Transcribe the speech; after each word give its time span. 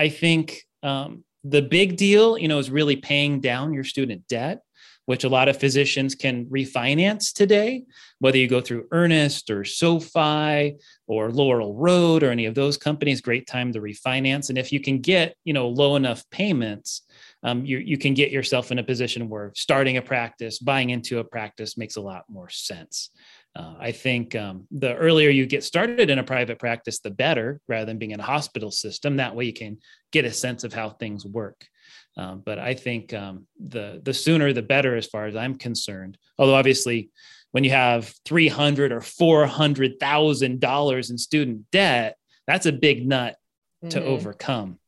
I 0.00 0.08
think 0.08 0.62
um, 0.82 1.24
the 1.44 1.60
big 1.60 1.98
deal, 1.98 2.38
you 2.38 2.48
know, 2.48 2.58
is 2.58 2.70
really 2.70 2.96
paying 2.96 3.40
down 3.40 3.74
your 3.74 3.84
student 3.84 4.26
debt, 4.28 4.62
which 5.04 5.24
a 5.24 5.28
lot 5.28 5.50
of 5.50 5.58
physicians 5.58 6.14
can 6.14 6.46
refinance 6.46 7.34
today, 7.34 7.82
whether 8.18 8.38
you 8.38 8.48
go 8.48 8.62
through 8.62 8.88
Earnest 8.92 9.50
or 9.50 9.62
SoFi 9.62 10.76
or 11.06 11.30
Laurel 11.30 11.74
Road 11.74 12.22
or 12.22 12.30
any 12.30 12.46
of 12.46 12.54
those 12.54 12.78
companies, 12.78 13.20
great 13.20 13.46
time 13.46 13.74
to 13.74 13.80
refinance. 13.80 14.48
And 14.48 14.56
if 14.56 14.72
you 14.72 14.80
can 14.80 15.00
get, 15.00 15.34
you 15.44 15.52
know, 15.52 15.68
low 15.68 15.96
enough 15.96 16.24
payments, 16.30 17.02
um, 17.42 17.66
you, 17.66 17.76
you 17.76 17.98
can 17.98 18.14
get 18.14 18.30
yourself 18.30 18.72
in 18.72 18.78
a 18.78 18.84
position 18.84 19.28
where 19.28 19.52
starting 19.54 19.98
a 19.98 20.02
practice, 20.02 20.58
buying 20.58 20.90
into 20.90 21.18
a 21.18 21.24
practice 21.24 21.76
makes 21.76 21.96
a 21.96 22.00
lot 22.00 22.24
more 22.30 22.48
sense. 22.48 23.10
Uh, 23.56 23.74
I 23.80 23.92
think 23.92 24.34
um, 24.36 24.66
the 24.70 24.94
earlier 24.94 25.28
you 25.28 25.44
get 25.44 25.64
started 25.64 26.08
in 26.08 26.18
a 26.18 26.24
private 26.24 26.58
practice, 26.58 27.00
the 27.00 27.10
better, 27.10 27.60
rather 27.66 27.86
than 27.86 27.98
being 27.98 28.12
in 28.12 28.20
a 28.20 28.24
hospital 28.24 28.70
system. 28.70 29.16
That 29.16 29.34
way, 29.34 29.44
you 29.44 29.52
can 29.52 29.78
get 30.12 30.24
a 30.24 30.32
sense 30.32 30.62
of 30.62 30.72
how 30.72 30.90
things 30.90 31.26
work. 31.26 31.66
Um, 32.16 32.42
but 32.44 32.58
I 32.58 32.74
think 32.74 33.12
um, 33.12 33.46
the 33.58 34.00
the 34.04 34.14
sooner 34.14 34.52
the 34.52 34.62
better, 34.62 34.96
as 34.96 35.06
far 35.06 35.26
as 35.26 35.34
I'm 35.34 35.56
concerned. 35.56 36.16
Although 36.38 36.54
obviously, 36.54 37.10
when 37.50 37.64
you 37.64 37.70
have 37.70 38.14
three 38.24 38.48
hundred 38.48 38.92
or 38.92 39.00
four 39.00 39.46
hundred 39.46 39.98
thousand 39.98 40.60
dollars 40.60 41.10
in 41.10 41.18
student 41.18 41.70
debt, 41.72 42.16
that's 42.46 42.66
a 42.66 42.72
big 42.72 43.06
nut 43.06 43.36
mm-hmm. 43.82 43.90
to 43.90 44.04
overcome. 44.04 44.78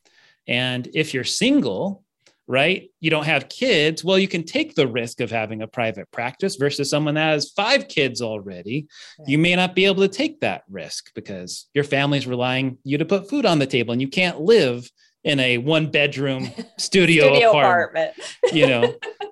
And 0.47 0.89
if 0.95 1.15
you're 1.15 1.25
single, 1.25 2.05
right? 2.52 2.91
You 3.01 3.09
don't 3.09 3.24
have 3.24 3.48
kids. 3.48 4.05
Well, 4.05 4.19
you 4.19 4.29
can 4.29 4.45
take 4.45 4.74
the 4.74 4.87
risk 4.87 5.20
of 5.20 5.30
having 5.30 5.62
a 5.62 5.66
private 5.66 6.11
practice 6.12 6.56
versus 6.56 6.91
someone 6.91 7.15
that 7.15 7.30
has 7.30 7.51
five 7.51 7.88
kids 7.88 8.20
already. 8.20 8.88
You 9.27 9.38
may 9.38 9.56
not 9.56 9.75
be 9.75 9.87
able 9.87 10.02
to 10.02 10.09
take 10.09 10.41
that 10.41 10.62
risk 10.70 11.11
because 11.15 11.70
your 11.73 11.84
family's 11.84 12.27
relying 12.27 12.77
you 12.84 12.98
to 12.98 13.06
put 13.06 13.30
food 13.30 13.47
on 13.47 13.59
the 13.59 13.66
table 13.66 13.92
and 13.92 14.02
you 14.02 14.09
can't 14.09 14.38
live 14.38 14.87
in 15.25 15.41
a 15.41 15.56
one 15.56 15.91
bedroom 15.91 16.51
studio, 16.77 17.25
studio 17.33 17.48
apartment, 17.48 18.12
apartment. 18.19 18.55
you 18.55 18.66
know. 18.66 18.95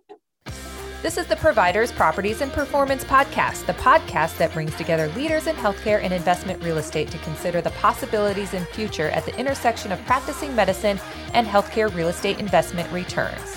This 1.02 1.16
is 1.16 1.26
the 1.26 1.36
Providers, 1.36 1.90
Properties, 1.90 2.42
and 2.42 2.52
Performance 2.52 3.04
Podcast, 3.04 3.64
the 3.64 3.72
podcast 3.72 4.36
that 4.36 4.52
brings 4.52 4.74
together 4.74 5.08
leaders 5.16 5.46
in 5.46 5.56
healthcare 5.56 5.98
and 6.02 6.12
investment 6.12 6.62
real 6.62 6.76
estate 6.76 7.10
to 7.10 7.16
consider 7.20 7.62
the 7.62 7.70
possibilities 7.70 8.52
in 8.52 8.66
future 8.66 9.08
at 9.08 9.24
the 9.24 9.34
intersection 9.38 9.92
of 9.92 10.04
practicing 10.04 10.54
medicine 10.54 11.00
and 11.32 11.46
healthcare 11.46 11.90
real 11.94 12.08
estate 12.08 12.38
investment 12.38 12.92
returns. 12.92 13.56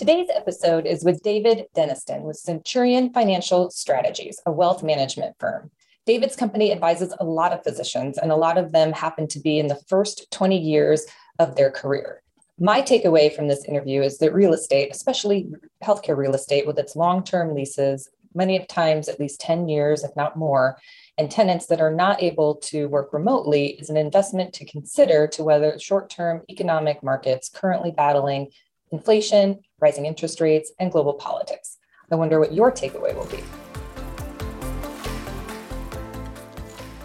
Today's 0.00 0.30
episode 0.34 0.86
is 0.86 1.04
with 1.04 1.22
David 1.22 1.66
Denniston 1.76 2.22
with 2.22 2.38
Centurion 2.38 3.12
Financial 3.12 3.70
Strategies, 3.70 4.40
a 4.46 4.50
wealth 4.50 4.82
management 4.82 5.36
firm. 5.38 5.70
David's 6.06 6.36
company 6.36 6.72
advises 6.72 7.12
a 7.20 7.24
lot 7.26 7.52
of 7.52 7.62
physicians, 7.62 8.16
and 8.16 8.32
a 8.32 8.36
lot 8.36 8.56
of 8.56 8.72
them 8.72 8.92
happen 8.94 9.28
to 9.28 9.38
be 9.38 9.58
in 9.58 9.66
the 9.66 9.78
first 9.90 10.30
20 10.30 10.56
years 10.56 11.04
of 11.38 11.54
their 11.54 11.70
career. 11.70 12.22
My 12.58 12.80
takeaway 12.80 13.30
from 13.30 13.48
this 13.48 13.66
interview 13.66 14.00
is 14.00 14.16
that 14.20 14.32
real 14.32 14.54
estate, 14.54 14.88
especially 14.90 15.50
healthcare 15.84 16.16
real 16.16 16.34
estate 16.34 16.66
with 16.66 16.78
its 16.78 16.96
long 16.96 17.22
term 17.22 17.54
leases, 17.54 18.08
many 18.34 18.56
of 18.56 18.66
times 18.68 19.06
at 19.06 19.20
least 19.20 19.38
10 19.42 19.68
years, 19.68 20.02
if 20.02 20.16
not 20.16 20.34
more, 20.34 20.78
and 21.18 21.30
tenants 21.30 21.66
that 21.66 21.82
are 21.82 21.92
not 21.92 22.22
able 22.22 22.54
to 22.54 22.88
work 22.88 23.12
remotely 23.12 23.72
is 23.72 23.90
an 23.90 23.98
investment 23.98 24.54
to 24.54 24.64
consider 24.64 25.26
to 25.26 25.44
whether 25.44 25.78
short 25.78 26.08
term 26.08 26.40
economic 26.48 27.02
markets 27.02 27.50
currently 27.50 27.90
battling 27.90 28.50
inflation, 28.90 29.60
rising 29.80 30.06
interest 30.06 30.40
rates, 30.40 30.72
and 30.78 30.90
global 30.90 31.14
politics. 31.14 31.78
I 32.12 32.16
wonder 32.16 32.40
what 32.40 32.52
your 32.52 32.72
takeaway 32.72 33.14
will 33.14 33.26
be. 33.26 33.42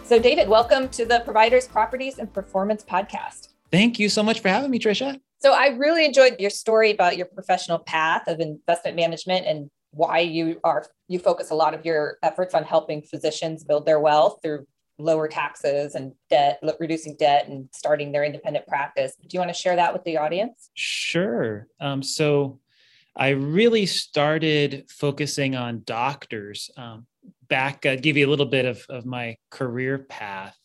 So, 0.03 0.19
David, 0.19 0.50
welcome 0.50 0.90
to 0.90 1.06
the 1.06 1.22
Providers, 1.25 1.68
Properties, 1.68 2.18
and 2.18 2.31
Performance 2.34 2.84
podcast. 2.84 3.50
Thank 3.72 4.00
you 4.00 4.09
so 4.09 4.24
much 4.24 4.40
for 4.40 4.50
having 4.50 4.72
me, 4.72 4.79
Trisha. 4.79 5.19
So, 5.40 5.53
I 5.53 5.68
really 5.69 6.06
enjoyed 6.06 6.35
your 6.40 6.50
story 6.50 6.91
about 6.91 7.18
your 7.18 7.28
professional 7.28 7.79
path 7.79 8.28
of 8.28 8.40
investment 8.40 8.95
management 8.95 9.45
and 9.45 9.69
why 9.91 10.19
you 10.19 10.59
are 10.63 10.85
you 11.07 11.19
focus 11.19 11.51
a 11.51 11.56
lot 11.56 11.74
of 11.74 11.85
your 11.85 12.18
efforts 12.22 12.53
on 12.53 12.63
helping 12.63 13.01
physicians 13.01 13.63
build 13.63 13.85
their 13.85 14.00
wealth 14.00 14.40
through 14.44 14.68
lower 14.97 15.28
taxes 15.28 15.95
and 15.95 16.13
debt, 16.29 16.59
reducing 16.79 17.16
debt 17.17 17.47
and 17.47 17.67
starting 17.72 18.11
their 18.11 18.23
independent 18.23 18.66
practice. 18.67 19.13
Do 19.22 19.28
you 19.31 19.39
want 19.39 19.50
to 19.50 19.59
share 19.59 19.75
that 19.75 19.94
with 19.94 20.03
the 20.03 20.17
audience? 20.17 20.69
Sure. 20.73 21.67
Um, 21.79 22.01
so 22.01 22.59
I 23.16 23.29
really 23.29 23.85
started 23.85 24.85
focusing 24.89 25.56
on 25.56 25.83
doctors 25.85 26.69
um, 26.78 27.06
back, 27.47 27.85
uh, 27.85 27.95
give 27.95 28.17
you 28.17 28.28
a 28.28 28.29
little 28.29 28.45
bit 28.45 28.66
of, 28.66 28.85
of 28.89 29.06
my 29.06 29.38
career 29.50 30.00
path. 30.00 30.57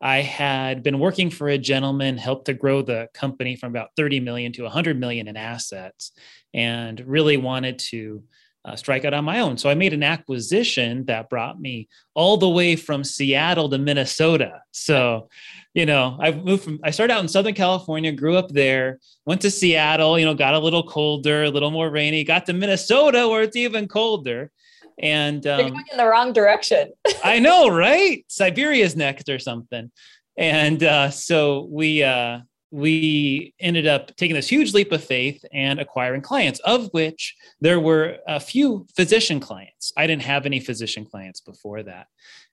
I 0.00 0.20
had 0.20 0.82
been 0.82 0.98
working 0.98 1.30
for 1.30 1.48
a 1.48 1.56
gentleman, 1.56 2.18
helped 2.18 2.46
to 2.46 2.54
grow 2.54 2.82
the 2.82 3.08
company 3.14 3.56
from 3.56 3.72
about 3.72 3.90
30 3.96 4.20
million 4.20 4.52
to 4.52 4.62
100 4.64 5.00
million 5.00 5.28
in 5.28 5.36
assets, 5.36 6.12
and 6.52 7.00
really 7.00 7.38
wanted 7.38 7.78
to 7.78 8.22
uh, 8.64 8.76
strike 8.76 9.04
out 9.04 9.14
on 9.14 9.24
my 9.24 9.40
own. 9.40 9.58
So 9.58 9.68
I 9.68 9.74
made 9.74 9.92
an 9.92 10.02
acquisition 10.02 11.04
that 11.06 11.28
brought 11.28 11.60
me 11.60 11.88
all 12.14 12.36
the 12.36 12.48
way 12.48 12.76
from 12.76 13.04
Seattle 13.04 13.68
to 13.68 13.78
Minnesota. 13.78 14.62
So, 14.70 15.28
you 15.74 15.84
know, 15.84 16.16
I've 16.18 16.44
moved 16.44 16.64
from, 16.64 16.80
I 16.82 16.90
started 16.90 17.12
out 17.12 17.20
in 17.20 17.28
Southern 17.28 17.54
California, 17.54 18.10
grew 18.12 18.36
up 18.36 18.48
there, 18.48 19.00
went 19.26 19.42
to 19.42 19.50
Seattle, 19.50 20.18
you 20.18 20.24
know, 20.24 20.34
got 20.34 20.54
a 20.54 20.58
little 20.58 20.82
colder, 20.82 21.44
a 21.44 21.50
little 21.50 21.70
more 21.70 21.90
rainy, 21.90 22.24
got 22.24 22.46
to 22.46 22.52
Minnesota 22.54 23.28
where 23.28 23.42
it's 23.42 23.56
even 23.56 23.86
colder. 23.86 24.50
And 24.98 25.46
um, 25.46 25.58
going 25.58 25.84
in 25.90 25.98
the 25.98 26.06
wrong 26.06 26.32
direction. 26.32 26.92
I 27.24 27.40
know, 27.40 27.68
right? 27.68 28.24
Siberia's 28.28 28.96
next 28.96 29.28
or 29.28 29.38
something. 29.38 29.90
And 30.38 30.82
uh, 30.82 31.10
so 31.10 31.68
we, 31.70 32.02
uh, 32.02 32.40
we 32.74 33.54
ended 33.60 33.86
up 33.86 34.16
taking 34.16 34.34
this 34.34 34.48
huge 34.48 34.74
leap 34.74 34.90
of 34.90 35.04
faith 35.04 35.44
and 35.52 35.78
acquiring 35.78 36.22
clients, 36.22 36.58
of 36.60 36.88
which 36.90 37.36
there 37.60 37.78
were 37.78 38.16
a 38.26 38.40
few 38.40 38.84
physician 38.96 39.38
clients. 39.38 39.92
I 39.96 40.08
didn't 40.08 40.22
have 40.22 40.44
any 40.44 40.58
physician 40.58 41.04
clients 41.04 41.40
before 41.40 41.84
that. 41.84 42.08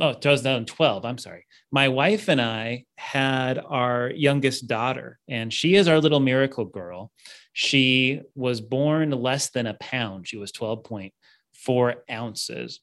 oh, 0.00 0.12
2012, 0.12 1.04
I'm 1.04 1.18
sorry. 1.18 1.46
My 1.72 1.88
wife 1.88 2.28
and 2.28 2.40
I 2.40 2.84
had 2.96 3.58
our 3.58 4.10
youngest 4.10 4.66
daughter, 4.66 5.18
and 5.28 5.52
she 5.52 5.74
is 5.74 5.88
our 5.88 6.00
little 6.00 6.20
miracle 6.20 6.64
girl. 6.64 7.10
She 7.52 8.22
was 8.34 8.60
born 8.60 9.10
less 9.10 9.50
than 9.50 9.66
a 9.66 9.74
pound. 9.74 10.28
She 10.28 10.36
was 10.36 10.52
12.4 10.52 11.94
ounces. 12.10 12.80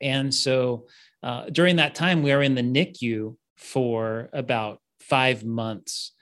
And 0.00 0.34
so 0.34 0.86
uh, 1.22 1.46
during 1.50 1.76
that 1.76 1.94
time, 1.94 2.22
we 2.22 2.34
were 2.34 2.42
in 2.42 2.54
the 2.54 2.62
NICU 2.62 3.36
for 3.56 4.28
about 4.32 4.80
five 5.00 5.44
months 5.44 6.12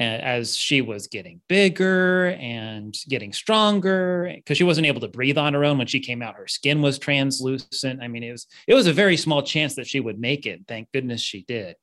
as 0.00 0.56
she 0.56 0.80
was 0.80 1.06
getting 1.08 1.40
bigger 1.48 2.28
and 2.40 2.96
getting 3.08 3.32
stronger 3.32 4.32
because 4.34 4.56
she 4.56 4.64
wasn't 4.64 4.86
able 4.86 5.00
to 5.00 5.08
breathe 5.08 5.36
on 5.36 5.52
her 5.52 5.64
own 5.64 5.76
when 5.76 5.86
she 5.86 6.00
came 6.00 6.22
out 6.22 6.36
her 6.36 6.46
skin 6.48 6.80
was 6.80 6.98
translucent. 6.98 8.02
I 8.02 8.08
mean 8.08 8.22
it 8.22 8.32
was 8.32 8.46
it 8.66 8.74
was 8.74 8.86
a 8.86 8.92
very 8.92 9.16
small 9.16 9.42
chance 9.42 9.74
that 9.76 9.86
she 9.86 10.00
would 10.00 10.18
make 10.18 10.46
it. 10.46 10.62
Thank 10.66 10.90
goodness 10.92 11.20
she 11.20 11.42
did. 11.42 11.76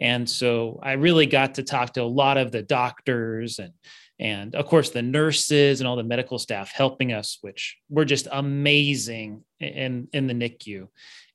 And 0.00 0.28
so 0.28 0.78
i 0.82 0.92
really 0.92 1.26
got 1.26 1.54
to 1.54 1.62
talk 1.62 1.94
to 1.94 2.02
a 2.02 2.04
lot 2.04 2.36
of 2.36 2.52
the 2.52 2.62
doctors 2.62 3.58
and 3.58 3.72
and 4.18 4.54
of 4.54 4.66
course 4.66 4.90
the 4.90 5.02
nurses 5.02 5.80
and 5.80 5.88
all 5.88 5.96
the 5.96 6.04
medical 6.04 6.38
staff 6.38 6.70
helping 6.72 7.12
us 7.12 7.38
which 7.40 7.76
were 7.88 8.04
just 8.04 8.28
amazing 8.30 9.42
in 9.60 10.08
in 10.12 10.26
the 10.26 10.34
NICU 10.34 10.88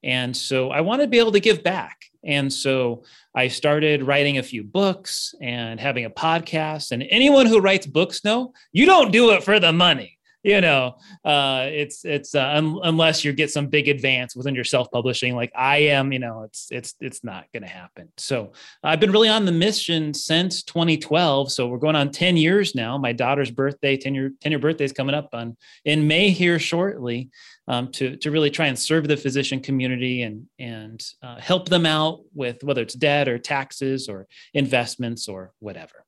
and 0.03 0.35
so 0.35 0.69
I 0.71 0.81
wanted 0.81 1.03
to 1.03 1.09
be 1.09 1.19
able 1.19 1.33
to 1.33 1.39
give 1.39 1.63
back 1.63 1.97
and 2.23 2.51
so 2.51 3.03
I 3.35 3.47
started 3.47 4.03
writing 4.03 4.37
a 4.37 4.43
few 4.43 4.63
books 4.63 5.33
and 5.41 5.79
having 5.79 6.05
a 6.05 6.09
podcast. 6.09 6.91
And 6.91 7.03
anyone 7.09 7.45
who 7.45 7.59
writes 7.59 7.87
books 7.87 8.23
know 8.23 8.53
you 8.71 8.85
don't 8.85 9.11
do 9.11 9.31
it 9.31 9.43
for 9.43 9.59
the 9.59 9.71
money 9.71 10.19
you 10.43 10.59
know, 10.59 10.95
uh, 11.23 11.67
it's 11.69 12.03
it's 12.03 12.33
uh, 12.33 12.51
un- 12.55 12.79
unless 12.83 13.23
you 13.23 13.31
get 13.31 13.51
some 13.51 13.67
big 13.67 13.87
advance 13.87 14.35
within 14.35 14.55
your 14.55 14.63
self 14.63 14.89
publishing, 14.91 15.35
like 15.35 15.51
I 15.55 15.77
am, 15.77 16.11
you 16.11 16.19
know, 16.19 16.43
it's 16.43 16.67
it's 16.71 16.95
it's 16.99 17.23
not 17.23 17.45
going 17.53 17.63
to 17.63 17.69
happen. 17.69 18.11
So 18.17 18.53
I've 18.83 18.99
been 18.99 19.11
really 19.11 19.29
on 19.29 19.45
the 19.45 19.51
mission 19.51 20.13
since 20.13 20.63
2012. 20.63 21.51
So 21.51 21.67
we're 21.67 21.77
going 21.77 21.95
on 21.95 22.11
10 22.11 22.37
years 22.37 22.73
now. 22.73 22.97
My 22.97 23.13
daughter's 23.13 23.51
birthday, 23.51 23.97
10 23.97 24.15
year 24.15 24.31
10 24.41 24.51
year 24.51 24.59
birthday 24.59 24.85
is 24.85 24.93
coming 24.93 25.15
up 25.15 25.29
on 25.33 25.57
in 25.85 26.07
May 26.07 26.31
here 26.31 26.59
shortly. 26.59 27.29
Um, 27.67 27.91
to 27.91 28.17
to 28.17 28.31
really 28.31 28.49
try 28.49 28.65
and 28.65 28.77
serve 28.77 29.07
the 29.07 29.15
physician 29.15 29.59
community 29.61 30.23
and 30.23 30.47
and 30.57 31.05
uh, 31.21 31.39
help 31.39 31.69
them 31.69 31.85
out 31.85 32.21
with 32.33 32.63
whether 32.63 32.81
it's 32.81 32.95
debt 32.95 33.29
or 33.29 33.37
taxes 33.37 34.09
or 34.09 34.27
investments 34.53 35.27
or 35.27 35.53
whatever. 35.59 36.03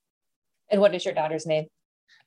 And 0.69 0.81
what 0.81 0.95
is 0.95 1.05
your 1.05 1.13
daughter's 1.13 1.45
name? 1.45 1.67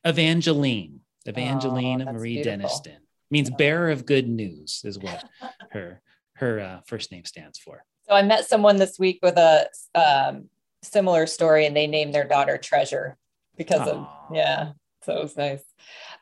Evangeline. 0.05 1.01
Evangeline 1.27 2.07
oh, 2.07 2.13
Marie 2.13 2.41
beautiful. 2.41 2.69
Deniston 2.69 2.97
means 3.29 3.49
bearer 3.49 3.89
of 3.89 4.05
good 4.05 4.27
news 4.27 4.81
is 4.83 4.97
what 4.97 5.23
her 5.71 6.01
her 6.33 6.59
uh, 6.59 6.79
first 6.85 7.11
name 7.11 7.25
stands 7.25 7.57
for. 7.57 7.83
So 8.07 8.13
I 8.13 8.21
met 8.21 8.45
someone 8.45 8.77
this 8.77 8.97
week 8.99 9.19
with 9.21 9.37
a 9.37 9.67
um, 9.95 10.49
similar 10.83 11.25
story, 11.25 11.65
and 11.65 11.75
they 11.75 11.87
named 11.87 12.13
their 12.13 12.27
daughter 12.27 12.57
Treasure 12.57 13.17
because 13.57 13.81
Aww. 13.81 13.87
of 13.87 14.07
yeah. 14.33 14.71
So 15.03 15.17
it 15.17 15.23
was 15.23 15.37
nice. 15.37 15.63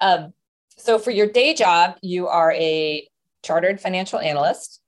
Um, 0.01 0.33
so 0.77 0.99
for 0.99 1.11
your 1.11 1.27
day 1.27 1.53
job, 1.53 1.97
you 2.01 2.27
are 2.27 2.51
a 2.51 3.07
chartered 3.43 3.79
financial 3.79 4.19
analyst. 4.19 4.81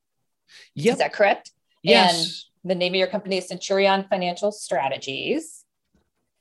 Yep. 0.76 0.94
Is 0.94 1.00
that 1.00 1.14
correct? 1.14 1.52
Yes. 1.84 2.46
And 2.64 2.70
the 2.70 2.76
name 2.76 2.94
of 2.94 2.98
your 2.98 3.08
company 3.08 3.38
is 3.38 3.48
Centurion 3.48 4.06
Financial 4.10 4.52
Strategies. 4.52 5.64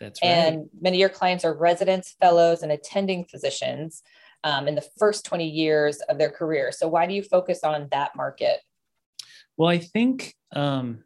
That's 0.01 0.21
right. 0.23 0.29
And 0.29 0.69
many 0.81 0.99
of 0.99 1.01
your 1.01 1.09
clients 1.09 1.45
are 1.45 1.55
residents, 1.55 2.17
fellows, 2.21 2.63
and 2.63 2.71
attending 2.71 3.25
physicians 3.25 4.03
um, 4.45 4.69
in 4.69 4.75
the 4.75 4.87
first 4.99 5.25
20 5.25 5.47
years 5.47 6.01
of 6.09 6.19
their 6.19 6.31
career. 6.31 6.71
So, 6.73 6.89
why 6.89 7.07
do 7.07 7.15
you 7.15 7.23
focus 7.23 7.65
on 7.65 7.89
that 7.91 8.15
market? 8.17 8.61
Well, 9.57 9.69
I 9.69 9.79
think 9.79 10.35
um, 10.55 11.05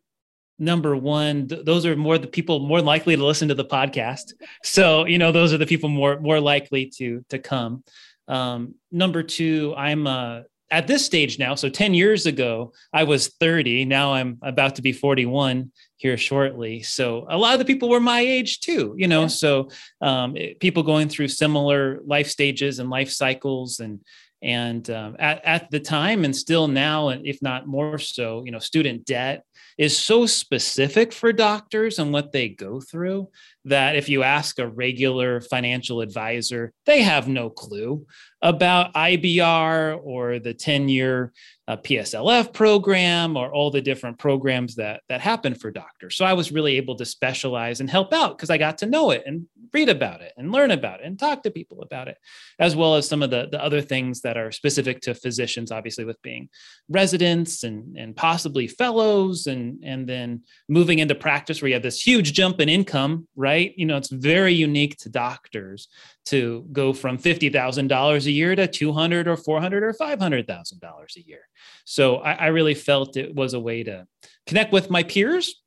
number 0.58 0.96
one, 0.96 1.48
th- 1.48 1.64
those 1.64 1.87
are 1.87 1.96
more 1.96 2.19
the 2.19 2.26
people 2.26 2.60
more 2.60 2.82
likely 2.82 3.16
to 3.16 3.25
listen 3.25 3.48
to 3.48 3.54
the 3.54 3.64
podcast. 3.64 4.34
So, 4.62 5.06
you 5.06 5.19
know, 5.19 5.32
those 5.32 5.52
are 5.52 5.58
the 5.58 5.66
people 5.66 5.88
more 5.88 6.20
more 6.20 6.40
likely 6.40 6.86
to 6.98 7.25
to 7.31 7.38
come. 7.38 7.84
Um, 8.28 8.75
number 8.93 9.22
two, 9.22 9.75
I'm 9.76 10.06
a 10.06 10.44
at 10.70 10.87
this 10.87 11.05
stage 11.05 11.38
now, 11.38 11.55
so 11.55 11.69
10 11.69 11.94
years 11.94 12.26
ago, 12.26 12.72
I 12.93 13.05
was 13.05 13.28
30. 13.28 13.84
Now 13.84 14.12
I'm 14.14 14.38
about 14.43 14.76
to 14.76 14.82
be 14.82 14.93
41 14.93 15.72
here 15.96 16.17
shortly. 16.17 16.82
So 16.82 17.26
a 17.28 17.37
lot 17.37 17.55
of 17.55 17.58
the 17.58 17.64
people 17.64 17.88
were 17.88 18.00
my 18.00 18.20
age 18.20 18.61
too, 18.61 18.94
you 18.96 19.08
know, 19.08 19.22
yeah. 19.22 19.26
so 19.28 19.69
um, 20.00 20.37
it, 20.37 20.61
people 20.61 20.82
going 20.82 21.08
through 21.08 21.28
similar 21.28 22.00
life 22.06 22.28
stages 22.28 22.78
and 22.78 22.88
life 22.88 23.11
cycles 23.11 23.81
and, 23.81 24.00
and 24.42 24.88
um, 24.90 25.16
at, 25.19 25.44
at 25.44 25.70
the 25.70 25.81
time 25.81 26.25
and 26.25 26.34
still 26.34 26.66
now, 26.66 27.08
and 27.08 27.26
if 27.26 27.42
not 27.42 27.66
more 27.66 27.98
so, 27.98 28.42
you 28.44 28.52
know, 28.52 28.58
student 28.58 29.04
debt 29.04 29.44
is 29.76 29.96
so 29.96 30.26
specific 30.26 31.12
for 31.12 31.32
doctors 31.32 31.98
and 31.98 32.12
what 32.12 32.32
they 32.32 32.48
go 32.48 32.81
through 32.81 33.28
that 33.64 33.96
if 33.96 34.08
you 34.08 34.22
ask 34.22 34.58
a 34.58 34.66
regular 34.66 35.40
financial 35.40 36.00
advisor, 36.00 36.72
they 36.87 37.02
have 37.02 37.28
no 37.28 37.50
clue 37.50 38.04
about 38.42 38.94
IBR 38.94 40.00
or 40.02 40.38
the 40.38 40.54
10 40.54 40.88
year 40.88 41.32
uh, 41.69 41.76
PSLF 41.76 42.52
program 42.52 43.36
or 43.36 43.52
all 43.52 43.70
the 43.70 43.82
different 43.82 44.19
programs 44.19 44.75
that, 44.76 45.02
that 45.08 45.20
happen 45.20 45.54
for 45.54 45.70
doctors. 45.70 46.16
So 46.16 46.25
I 46.25 46.32
was 46.32 46.50
really 46.50 46.76
able 46.76 46.96
to 46.96 47.04
specialize 47.04 47.81
and 47.81 47.90
help 47.90 48.12
out 48.12 48.36
because 48.36 48.50
I 48.50 48.58
got 48.58 48.78
to 48.78 48.86
know 48.86 49.10
it 49.10 49.22
and 49.26 49.46
read 49.72 49.88
about 49.88 50.20
it 50.20 50.32
and 50.37 50.52
learn 50.52 50.70
about 50.70 51.00
it 51.00 51.06
and 51.06 51.19
talk 51.19 51.43
to 51.43 51.50
people 51.50 51.82
about 51.82 52.08
it, 52.08 52.17
as 52.58 52.76
well 52.76 52.94
as 52.94 53.08
some 53.08 53.22
of 53.22 53.31
the, 53.31 53.49
the 53.50 53.62
other 53.62 53.81
things 53.81 54.20
that 54.22 54.37
are 54.37 54.52
specific 54.52 55.00
to 55.02 55.14
physicians, 55.14 55.72
obviously, 55.72 56.05
with 56.05 56.20
being 56.22 56.49
residents 56.88 57.64
and, 57.64 57.96
and 57.96 58.17
possibly 58.17 58.67
fellows 58.67 59.46
and, 59.46 59.82
and 59.84 60.08
then 60.08 60.43
moving 60.69 60.99
into 60.99 61.14
practice 61.14 61.61
where 61.61 61.69
you 61.69 61.75
have 61.75 61.82
this 61.82 62.00
huge 62.00 62.32
jump 62.32 62.61
in 62.61 62.69
income, 62.69 63.26
right? 63.37 63.72
You 63.76 63.87
know, 63.87 63.96
it's 63.96 64.11
very 64.11 64.55
unique 64.55 64.96
to 64.99 65.08
doctors 65.08 65.88
to 66.26 66.67
go 66.72 66.93
from 66.93 67.19
$50,000 67.19 68.26
a 68.26 68.31
year 68.31 68.55
to 68.55 68.67
200 68.67 69.26
or 69.26 69.37
400 69.37 69.82
or 69.82 69.93
$500,000 69.93 71.17
a 71.17 71.20
year. 71.26 71.40
So 71.84 72.17
I, 72.17 72.32
I, 72.32 72.46
really 72.49 72.75
felt 72.75 73.17
it 73.17 73.34
was 73.34 73.55
a 73.55 73.61
way 73.61 73.82
to 73.82 74.06
connect 74.46 74.72
with 74.72 74.90
my 74.90 75.02
peers. 75.02 75.59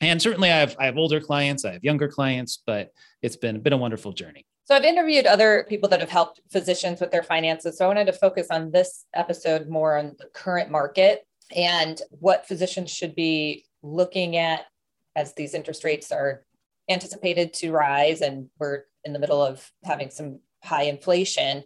And 0.00 0.20
certainly 0.22 0.50
I 0.50 0.58
have, 0.58 0.76
I 0.78 0.86
have 0.86 0.96
older 0.96 1.20
clients, 1.20 1.64
I 1.64 1.72
have 1.72 1.84
younger 1.84 2.08
clients, 2.08 2.62
but 2.66 2.90
it's 3.22 3.36
been, 3.36 3.60
been 3.60 3.72
a 3.72 3.78
wonderful 3.78 4.12
journey. 4.12 4.46
So 4.64 4.74
I've 4.74 4.84
interviewed 4.84 5.26
other 5.26 5.64
people 5.68 5.88
that 5.88 6.00
have 6.00 6.10
helped 6.10 6.40
physicians 6.52 7.00
with 7.00 7.10
their 7.10 7.22
finances. 7.22 7.78
So 7.78 7.84
I 7.84 7.88
wanted 7.88 8.06
to 8.06 8.12
focus 8.12 8.48
on 8.50 8.70
this 8.70 9.06
episode 9.14 9.68
more 9.68 9.96
on 9.96 10.14
the 10.18 10.26
current 10.34 10.70
market 10.70 11.26
and 11.56 12.00
what 12.10 12.46
physicians 12.46 12.90
should 12.90 13.14
be 13.14 13.64
looking 13.82 14.36
at 14.36 14.66
as 15.16 15.34
these 15.34 15.54
interest 15.54 15.84
rates 15.84 16.12
are 16.12 16.44
anticipated 16.90 17.52
to 17.54 17.72
rise 17.72 18.20
and 18.20 18.48
we're 18.58 18.82
in 19.04 19.12
the 19.12 19.18
middle 19.18 19.42
of 19.42 19.70
having 19.84 20.10
some 20.10 20.40
high 20.62 20.84
inflation. 20.84 21.64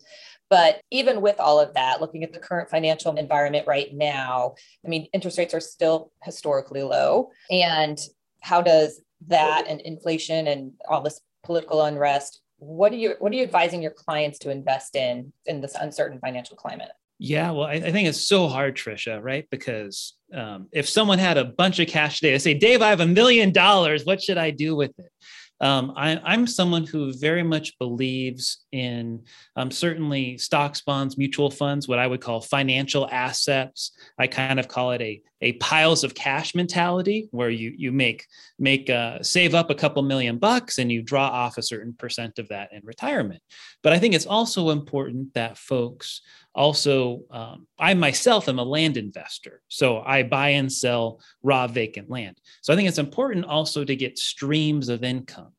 But 0.49 0.81
even 0.91 1.23
with 1.23 1.41
all 1.41 1.59
of 1.59 1.75
that, 1.75 2.01
looking 2.01 2.25
at 2.25 2.33
the 2.33 2.39
current 2.39 2.71
financial 2.71 3.17
environment 3.17 3.67
right 3.67 3.93
now, 3.93 4.55
I 4.85 4.89
mean, 4.89 5.09
interest 5.13 5.39
rates 5.39 5.55
are 5.55 5.61
still 5.61 6.13
historically 6.23 6.83
low. 6.83 7.31
And 7.51 7.99
how 8.43 8.61
does 8.61 9.01
that 9.29 9.67
and 9.69 9.81
inflation 9.81 10.49
and 10.49 10.73
all 10.89 11.01
this 11.01 11.21
political 11.45 11.83
unrest, 11.83 12.41
what 12.59 12.93
are 12.93 12.97
you 12.97 13.15
what 13.19 13.33
are 13.33 13.35
you 13.35 13.43
advising 13.43 13.83
your 13.83 13.93
clients 13.93 14.39
to 14.41 14.51
invest 14.51 14.95
in 14.95 15.33
in 15.47 15.61
this 15.61 15.75
uncertain 15.75 16.19
financial 16.21 16.57
climate? 16.57 16.91
Yeah, 17.19 17.53
well, 17.53 17.67
I, 17.67 17.75
I 17.75 17.93
think 17.93 18.09
it's 18.09 18.27
so 18.27 18.49
hard, 18.49 18.77
Trisha, 18.77 19.23
right? 19.23 19.47
Because 19.49 20.15
um, 20.35 20.67
if 20.73 20.89
someone 20.89 21.21
had 21.21 21.39
a 21.39 21.45
bunch 21.45 21.79
of 21.79 21.87
cash 21.87 22.19
today, 22.19 22.33
they 22.33 22.39
say, 22.39 22.55
Dave, 22.55 22.83
I 22.83 22.91
have 22.91 22.99
a 22.99 23.07
million 23.07 23.53
dollars. 23.53 24.05
What 24.05 24.21
should 24.21 24.39
I 24.39 24.51
do 24.51 24.75
with 24.75 24.99
it? 24.99 25.13
Um, 25.63 25.93
I, 25.97 26.35
am 26.35 26.49
someone 26.49 26.85
who 26.85 27.13
very 27.13 27.45
much 27.45 27.79
believes 27.79 28.65
in 28.73 29.23
um, 29.55 29.71
certainly 29.71 30.37
stocks, 30.37 30.81
bonds, 30.81 31.17
mutual 31.17 31.53
funds, 31.53 31.87
what 31.87 32.01
I 32.01 32.09
would 32.09 32.21
call 32.21 32.41
financial 32.41 33.09
assets. 33.09 33.93
I 34.19 34.27
kind 34.27 34.59
of 34.59 34.67
call 34.67 34.91
it 34.91 35.01
a, 35.01 35.23
a 35.43 35.53
piles 35.55 36.05
of 36.05 36.15
cash 36.15 36.55
mentality, 36.55 37.29
where 37.31 37.51
you 37.51 37.75
you 37.77 37.93
make 37.93 38.27
make 38.59 38.89
uh, 38.89 39.23
save 39.23 39.55
up 39.55 39.69
a 39.69 39.75
couple 39.75 40.03
million 40.03 40.39
bucks 40.39 40.79
and 40.79 40.91
you 40.91 41.03
draw 41.03 41.27
off 41.27 41.59
a 41.59 41.63
certain 41.63 41.93
percent 41.93 42.39
of 42.39 42.49
that 42.49 42.73
in 42.73 42.81
retirement. 42.85 43.43
But 43.83 43.93
I 43.93 43.99
think 43.99 44.15
it's 44.15 44.27
also 44.27 44.71
important 44.71 45.35
that 45.35 45.59
folks 45.59 46.23
also 46.55 47.23
um, 47.31 47.67
i 47.79 47.95
myself 47.95 48.49
am 48.49 48.59
a 48.59 48.63
land 48.63 48.97
investor 48.97 49.63
so 49.69 50.03
i 50.03 50.23
buy 50.23 50.51
and 50.51 50.71
sell 50.71 51.21
raw 51.43 51.67
vacant 51.67 52.11
land 52.11 52.39
so 52.61 52.73
i 52.73 52.77
think 52.77 52.89
it's 52.89 52.99
important 52.99 53.45
also 53.45 53.85
to 53.85 53.97
get 53.97 54.19
streams 54.19 54.89
of 54.89 55.03
income 55.03 55.53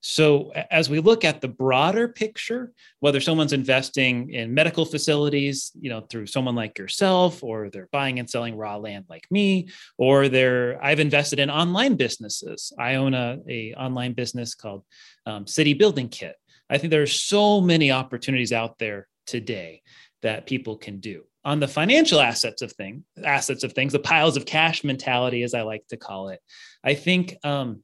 so 0.00 0.50
as 0.70 0.88
we 0.88 0.98
look 0.98 1.24
at 1.24 1.40
the 1.40 1.48
broader 1.48 2.08
picture 2.08 2.72
whether 3.00 3.20
someone's 3.20 3.52
investing 3.52 4.30
in 4.30 4.54
medical 4.54 4.84
facilities 4.84 5.72
you 5.78 5.90
know 5.90 6.00
through 6.00 6.26
someone 6.26 6.54
like 6.54 6.78
yourself 6.78 7.42
or 7.44 7.68
they're 7.68 7.88
buying 7.92 8.18
and 8.18 8.30
selling 8.30 8.56
raw 8.56 8.76
land 8.76 9.04
like 9.08 9.26
me 9.30 9.68
or 9.98 10.28
they're 10.28 10.82
i've 10.82 11.00
invested 11.00 11.38
in 11.38 11.50
online 11.50 11.96
businesses. 11.96 12.72
I 12.78 12.94
own 12.94 13.14
a, 13.14 13.38
a 13.48 13.74
online 13.74 14.14
business 14.14 14.54
called 14.54 14.84
um, 15.26 15.46
city 15.46 15.74
building 15.74 16.08
kit. 16.08 16.36
I 16.70 16.78
think 16.78 16.90
there 16.90 17.02
are 17.02 17.06
so 17.06 17.60
many 17.60 17.90
opportunities 17.90 18.52
out 18.52 18.78
there 18.78 19.08
today 19.26 19.82
that 20.22 20.46
people 20.46 20.76
can 20.76 21.00
do. 21.00 21.24
On 21.44 21.60
the 21.60 21.68
financial 21.68 22.20
assets 22.20 22.62
of 22.62 22.72
things 22.72 23.04
assets 23.24 23.64
of 23.64 23.72
things 23.72 23.92
the 23.92 23.98
piles 23.98 24.36
of 24.36 24.44
cash 24.44 24.84
mentality 24.84 25.42
as 25.42 25.54
i 25.54 25.62
like 25.62 25.86
to 25.88 25.96
call 25.96 26.28
it 26.28 26.40
i 26.84 26.92
think 26.92 27.36
um, 27.42 27.82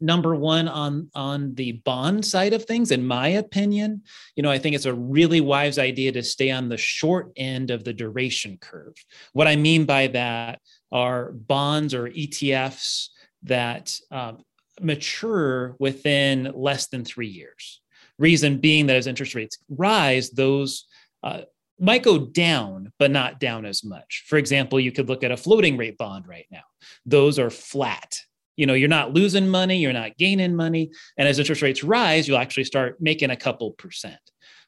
number 0.00 0.34
one 0.34 0.68
on 0.68 1.10
on 1.14 1.54
the 1.54 1.72
bond 1.72 2.24
side 2.24 2.52
of 2.52 2.64
things 2.64 2.90
in 2.90 3.06
my 3.06 3.28
opinion 3.28 4.02
you 4.34 4.42
know 4.42 4.50
i 4.50 4.58
think 4.58 4.74
it's 4.74 4.84
a 4.84 4.94
really 4.94 5.40
wise 5.40 5.78
idea 5.78 6.12
to 6.12 6.22
stay 6.22 6.50
on 6.50 6.68
the 6.68 6.76
short 6.76 7.32
end 7.36 7.70
of 7.70 7.84
the 7.84 7.92
duration 7.92 8.58
curve 8.58 8.94
what 9.32 9.46
i 9.46 9.56
mean 9.56 9.84
by 9.84 10.06
that 10.06 10.60
are 10.92 11.32
bonds 11.32 11.94
or 11.94 12.08
etfs 12.10 13.08
that 13.42 13.98
um, 14.10 14.38
mature 14.80 15.74
within 15.78 16.52
less 16.54 16.88
than 16.88 17.04
three 17.04 17.28
years 17.28 17.80
reason 18.18 18.58
being 18.58 18.86
that 18.86 18.96
as 18.96 19.06
interest 19.06 19.34
rates 19.34 19.58
rise 19.68 20.30
those 20.30 20.86
uh, 21.22 21.40
might 21.78 22.02
go 22.02 22.18
down, 22.18 22.92
but 22.98 23.10
not 23.10 23.40
down 23.40 23.66
as 23.66 23.84
much. 23.84 24.24
For 24.26 24.38
example, 24.38 24.80
you 24.80 24.92
could 24.92 25.08
look 25.08 25.22
at 25.22 25.30
a 25.30 25.36
floating 25.36 25.76
rate 25.76 25.98
bond 25.98 26.26
right 26.26 26.46
now. 26.50 26.62
Those 27.04 27.38
are 27.38 27.50
flat. 27.50 28.18
You 28.56 28.66
know, 28.66 28.74
you're 28.74 28.88
not 28.88 29.14
losing 29.14 29.48
money, 29.48 29.78
you're 29.78 29.92
not 29.92 30.16
gaining 30.16 30.56
money. 30.56 30.90
And 31.16 31.28
as 31.28 31.38
interest 31.38 31.62
rates 31.62 31.84
rise, 31.84 32.26
you'll 32.26 32.38
actually 32.38 32.64
start 32.64 33.00
making 33.00 33.30
a 33.30 33.36
couple 33.36 33.72
percent. 33.72 34.18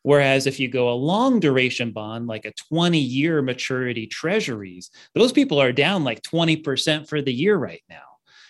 Whereas 0.02 0.46
if 0.46 0.60
you 0.60 0.68
go 0.68 0.90
a 0.90 0.94
long 0.94 1.40
duration 1.40 1.90
bond, 1.90 2.26
like 2.26 2.44
a 2.44 2.52
20 2.70 2.98
year 2.98 3.42
maturity 3.42 4.06
treasuries, 4.06 4.90
those 5.14 5.32
people 5.32 5.60
are 5.60 5.72
down 5.72 6.04
like 6.04 6.22
20% 6.22 7.08
for 7.08 7.20
the 7.20 7.32
year 7.32 7.56
right 7.56 7.82
now. 7.88 7.96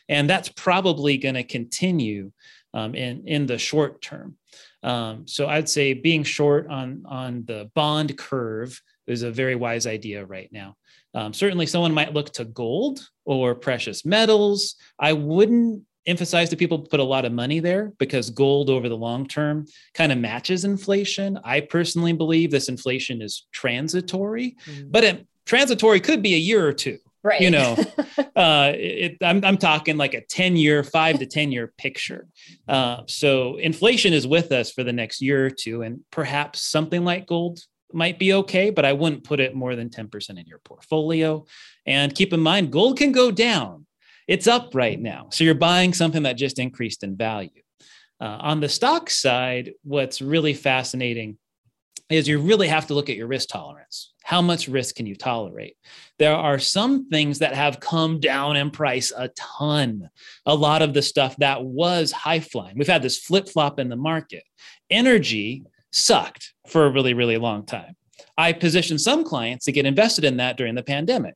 And 0.09 0.29
that's 0.29 0.49
probably 0.49 1.17
going 1.17 1.35
to 1.35 1.45
continue 1.45 2.33
um, 2.75 2.95
in 2.95 3.27
in 3.27 3.47
the 3.47 3.59
short 3.59 4.01
term. 4.03 4.37
Um, 4.83 5.27
so 5.27 5.49
I'd 5.49 5.69
say 5.69 5.95
being 5.95 6.23
short 6.23 6.69
on 6.69 7.03
on 7.07 7.45
the 7.47 7.71
bond 7.75 8.17
curve 8.17 8.81
is 9.09 9.23
a 9.23 9.31
very 9.31 9.55
wise 9.55 9.87
idea 9.87 10.25
right 10.25 10.49
now. 10.53 10.77
Um, 11.15 11.33
certainly, 11.33 11.67
someone 11.67 11.93
might 11.93 12.15
look 12.15 12.33
to 12.35 12.45
gold 12.45 13.09
or 13.25 13.55
precious 13.55 14.05
metals. 14.05 14.77
I 14.99 15.13
wouldn't 15.15 15.85
emphasize 16.07 16.49
to 16.51 16.57
people 16.57 16.79
put 16.79 17.01
a 17.01 17.05
lot 17.05 17.25
of 17.25 17.33
money 17.33 17.61
there 17.61 17.93
because 17.99 18.31
gold 18.31 18.71
over 18.71 18.89
the 18.89 18.97
long 18.97 19.27
term 19.27 19.67
kind 19.95 20.11
of 20.11 20.19
matches 20.19 20.65
inflation. 20.65 21.39
I 21.45 21.61
personally 21.61 22.13
believe 22.13 22.51
this 22.51 22.69
inflation 22.69 23.23
is 23.23 23.47
transitory, 23.53 24.57
mm-hmm. 24.67 24.91
but 24.91 25.05
it, 25.05 25.27
transitory 25.45 26.01
could 26.01 26.23
be 26.23 26.35
a 26.35 26.39
year 26.39 26.67
or 26.67 26.73
two. 26.73 26.99
Right. 27.23 27.41
You 27.41 27.51
know, 27.51 27.77
uh, 28.37 28.73
it, 28.75 29.17
I'm, 29.23 29.45
I'm 29.45 29.59
talking 29.59 29.97
like 29.97 30.15
a 30.15 30.21
10 30.23 30.57
year, 30.57 30.83
five 30.83 31.19
to 31.19 31.27
10 31.27 31.53
year 31.53 31.73
picture. 31.77 32.27
Uh, 32.67 33.03
so 33.07 33.57
inflation 33.57 34.13
is 34.13 34.27
with 34.27 34.53
us 34.53 34.71
for 34.71 34.85
the 34.85 34.93
next 34.93 35.21
year 35.21 35.47
or 35.47 35.51
two, 35.51 35.83
and 35.83 36.01
perhaps 36.11 36.63
something 36.63 37.05
like 37.05 37.27
gold 37.27 37.61
might 37.93 38.19
be 38.19 38.33
okay, 38.35 38.71
but 38.71 38.85
I 38.85 38.93
wouldn't 38.93 39.25
put 39.25 39.41
it 39.41 39.55
more 39.55 39.77
than 39.77 39.89
10% 39.91 40.31
in 40.31 40.47
your 40.47 40.59
portfolio. 40.59 41.45
And 41.87 42.15
keep 42.15 42.33
in 42.33 42.41
mind, 42.41 42.73
gold 42.73 42.99
can 42.99 43.13
go 43.13 43.31
down. 43.31 43.87
It's 44.27 44.47
up 44.47 44.75
right 44.75 45.01
now. 45.01 45.29
So 45.31 45.45
you're 45.45 45.55
buying 45.55 45.95
something 45.95 46.25
that 46.25 46.35
just 46.35 46.59
increased 46.59 47.03
in 47.03 47.17
value. 47.17 47.63
Uh, 48.21 48.37
on 48.41 48.61
the 48.61 48.69
stock 48.69 49.09
side, 49.11 49.73
what's 49.85 50.21
really 50.21 50.55
fascinating 50.55 51.39
is 52.11 52.27
you 52.27 52.39
really 52.39 52.69
have 52.69 52.87
to 52.87 52.95
look 52.95 53.11
at 53.11 53.17
your 53.17 53.27
risk 53.27 53.49
tolerance. 53.49 54.13
How 54.25 54.41
much 54.43 54.69
risk 54.69 54.97
can 54.97 55.07
you 55.07 55.15
tolerate? 55.15 55.77
There 56.19 56.35
are 56.35 56.59
some 56.59 57.09
things 57.09 57.39
that 57.41 57.55
have 57.55 57.81
come 57.81 58.19
down 58.19 58.57
in 58.57 58.71
price 58.71 59.13
a 59.17 59.29
ton. 59.29 60.09
A 60.47 60.55
lot 60.55 60.83
of 60.83 60.95
the 60.95 61.03
stuff 61.03 61.37
that 61.37 61.63
was 61.63 62.13
high 62.13 62.41
flying. 62.41 62.77
We've 62.77 62.89
had 62.89 63.03
this 63.03 63.19
flip 63.19 63.49
flop 63.49 63.79
in 63.79 63.89
the 63.89 63.97
market. 63.97 64.43
Energy 64.91 65.65
sucked 65.99 66.53
for 66.67 66.87
a 66.87 66.91
really, 66.91 67.15
really 67.15 67.37
long 67.37 67.67
time. 67.67 67.97
I 68.37 68.53
positioned 68.53 69.01
some 69.01 69.25
clients 69.25 69.65
to 69.65 69.73
get 69.73 69.87
invested 69.87 70.25
in 70.25 70.37
that 70.39 70.57
during 70.57 70.75
the 70.75 70.83
pandemic. 70.83 71.35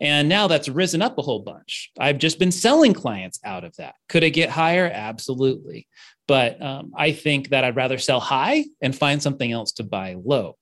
And 0.00 0.28
now 0.28 0.48
that's 0.48 0.68
risen 0.68 1.02
up 1.02 1.16
a 1.18 1.22
whole 1.22 1.40
bunch. 1.40 1.92
I've 1.98 2.18
just 2.18 2.38
been 2.38 2.50
selling 2.50 2.92
clients 2.92 3.38
out 3.44 3.64
of 3.64 3.76
that. 3.76 3.94
Could 4.08 4.24
it 4.24 4.30
get 4.30 4.50
higher? 4.50 4.90
Absolutely. 4.92 5.86
But 6.26 6.60
um, 6.60 6.92
I 6.96 7.12
think 7.12 7.50
that 7.50 7.64
I'd 7.64 7.76
rather 7.76 7.98
sell 7.98 8.20
high 8.20 8.64
and 8.82 8.96
find 8.96 9.22
something 9.22 9.52
else 9.52 9.72
to 9.72 9.84
buy 9.84 10.16
low. 10.22 10.56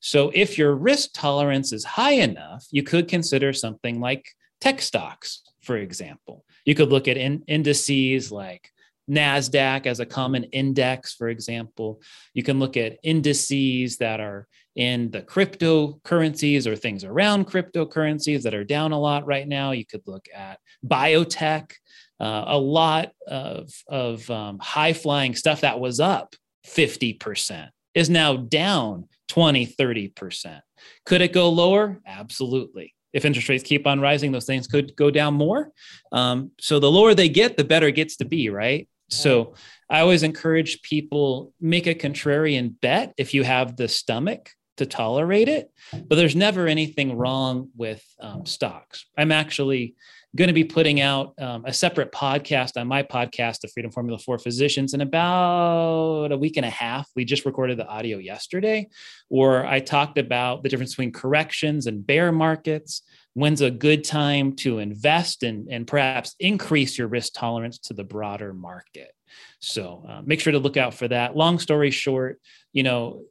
So 0.00 0.30
if 0.34 0.58
your 0.58 0.74
risk 0.74 1.10
tolerance 1.14 1.72
is 1.72 1.84
high 1.84 2.12
enough, 2.12 2.66
you 2.70 2.82
could 2.82 3.08
consider 3.08 3.54
something 3.54 4.00
like 4.00 4.26
tech 4.60 4.82
stocks, 4.82 5.42
for 5.62 5.78
example. 5.78 6.44
You 6.66 6.74
could 6.74 6.90
look 6.90 7.08
at 7.08 7.16
in, 7.16 7.42
indices 7.46 8.30
like 8.30 8.70
NASDAQ 9.10 9.86
as 9.86 10.00
a 10.00 10.06
common 10.06 10.44
index, 10.44 11.14
for 11.14 11.28
example. 11.28 12.00
You 12.32 12.42
can 12.42 12.58
look 12.58 12.76
at 12.76 12.98
indices 13.02 13.98
that 13.98 14.20
are 14.20 14.46
in 14.76 15.10
the 15.10 15.22
cryptocurrencies 15.22 16.66
or 16.66 16.74
things 16.76 17.04
around 17.04 17.46
cryptocurrencies 17.46 18.42
that 18.42 18.54
are 18.54 18.64
down 18.64 18.92
a 18.92 18.98
lot 18.98 19.26
right 19.26 19.46
now. 19.46 19.70
You 19.70 19.86
could 19.86 20.02
look 20.06 20.26
at 20.34 20.58
biotech, 20.84 21.72
uh, 22.20 22.44
a 22.46 22.58
lot 22.58 23.12
of, 23.28 23.70
of 23.88 24.28
um, 24.30 24.58
high 24.58 24.92
flying 24.92 25.34
stuff 25.34 25.60
that 25.60 25.78
was 25.78 26.00
up 26.00 26.34
50% 26.66 27.68
is 27.94 28.10
now 28.10 28.36
down 28.36 29.08
20, 29.28 29.66
30%. 29.66 30.60
Could 31.06 31.20
it 31.20 31.32
go 31.32 31.48
lower? 31.48 32.00
Absolutely. 32.06 32.94
If 33.12 33.24
interest 33.24 33.48
rates 33.48 33.62
keep 33.62 33.86
on 33.86 34.00
rising, 34.00 34.32
those 34.32 34.46
things 34.46 34.66
could 34.66 34.94
go 34.96 35.10
down 35.10 35.34
more. 35.34 35.70
Um, 36.10 36.50
so 36.58 36.80
the 36.80 36.90
lower 36.90 37.14
they 37.14 37.28
get, 37.28 37.56
the 37.56 37.64
better 37.64 37.86
it 37.86 37.94
gets 37.94 38.16
to 38.16 38.24
be, 38.24 38.50
right? 38.50 38.88
So 39.08 39.54
I 39.88 40.00
always 40.00 40.22
encourage 40.22 40.82
people 40.82 41.52
make 41.60 41.86
a 41.86 41.94
contrarian 41.94 42.74
bet 42.80 43.14
if 43.16 43.34
you 43.34 43.44
have 43.44 43.76
the 43.76 43.88
stomach 43.88 44.50
to 44.76 44.86
tolerate 44.86 45.48
it, 45.48 45.70
but 45.92 46.16
there's 46.16 46.34
never 46.34 46.66
anything 46.66 47.16
wrong 47.16 47.70
with 47.76 48.04
um, 48.20 48.44
stocks. 48.44 49.06
I'm 49.16 49.30
actually 49.30 49.94
going 50.36 50.48
to 50.48 50.54
be 50.54 50.64
putting 50.64 51.00
out 51.00 51.34
um, 51.38 51.64
a 51.64 51.72
separate 51.72 52.10
podcast 52.10 52.76
on 52.76 52.88
my 52.88 53.04
podcast, 53.04 53.60
The 53.60 53.68
Freedom 53.68 53.92
Formula 53.92 54.18
for 54.18 54.36
Physicians, 54.36 54.92
in 54.92 55.00
about 55.00 56.32
a 56.32 56.36
week 56.36 56.56
and 56.56 56.66
a 56.66 56.70
half. 56.70 57.08
We 57.14 57.24
just 57.24 57.44
recorded 57.44 57.78
the 57.78 57.86
audio 57.86 58.18
yesterday, 58.18 58.88
where 59.28 59.64
I 59.64 59.78
talked 59.78 60.18
about 60.18 60.64
the 60.64 60.68
difference 60.68 60.92
between 60.92 61.12
corrections 61.12 61.86
and 61.86 62.04
bear 62.04 62.32
markets 62.32 63.02
when's 63.34 63.60
a 63.60 63.70
good 63.70 64.04
time 64.04 64.54
to 64.54 64.78
invest 64.78 65.42
and, 65.42 65.68
and 65.68 65.86
perhaps 65.86 66.34
increase 66.40 66.96
your 66.96 67.08
risk 67.08 67.32
tolerance 67.34 67.78
to 67.78 67.92
the 67.92 68.04
broader 68.04 68.54
market. 68.54 69.12
So 69.58 70.04
uh, 70.08 70.22
make 70.24 70.40
sure 70.40 70.52
to 70.52 70.58
look 70.58 70.76
out 70.76 70.94
for 70.94 71.08
that. 71.08 71.36
Long 71.36 71.58
story 71.58 71.90
short 71.90 72.40
you 72.72 72.82
know 72.82 73.22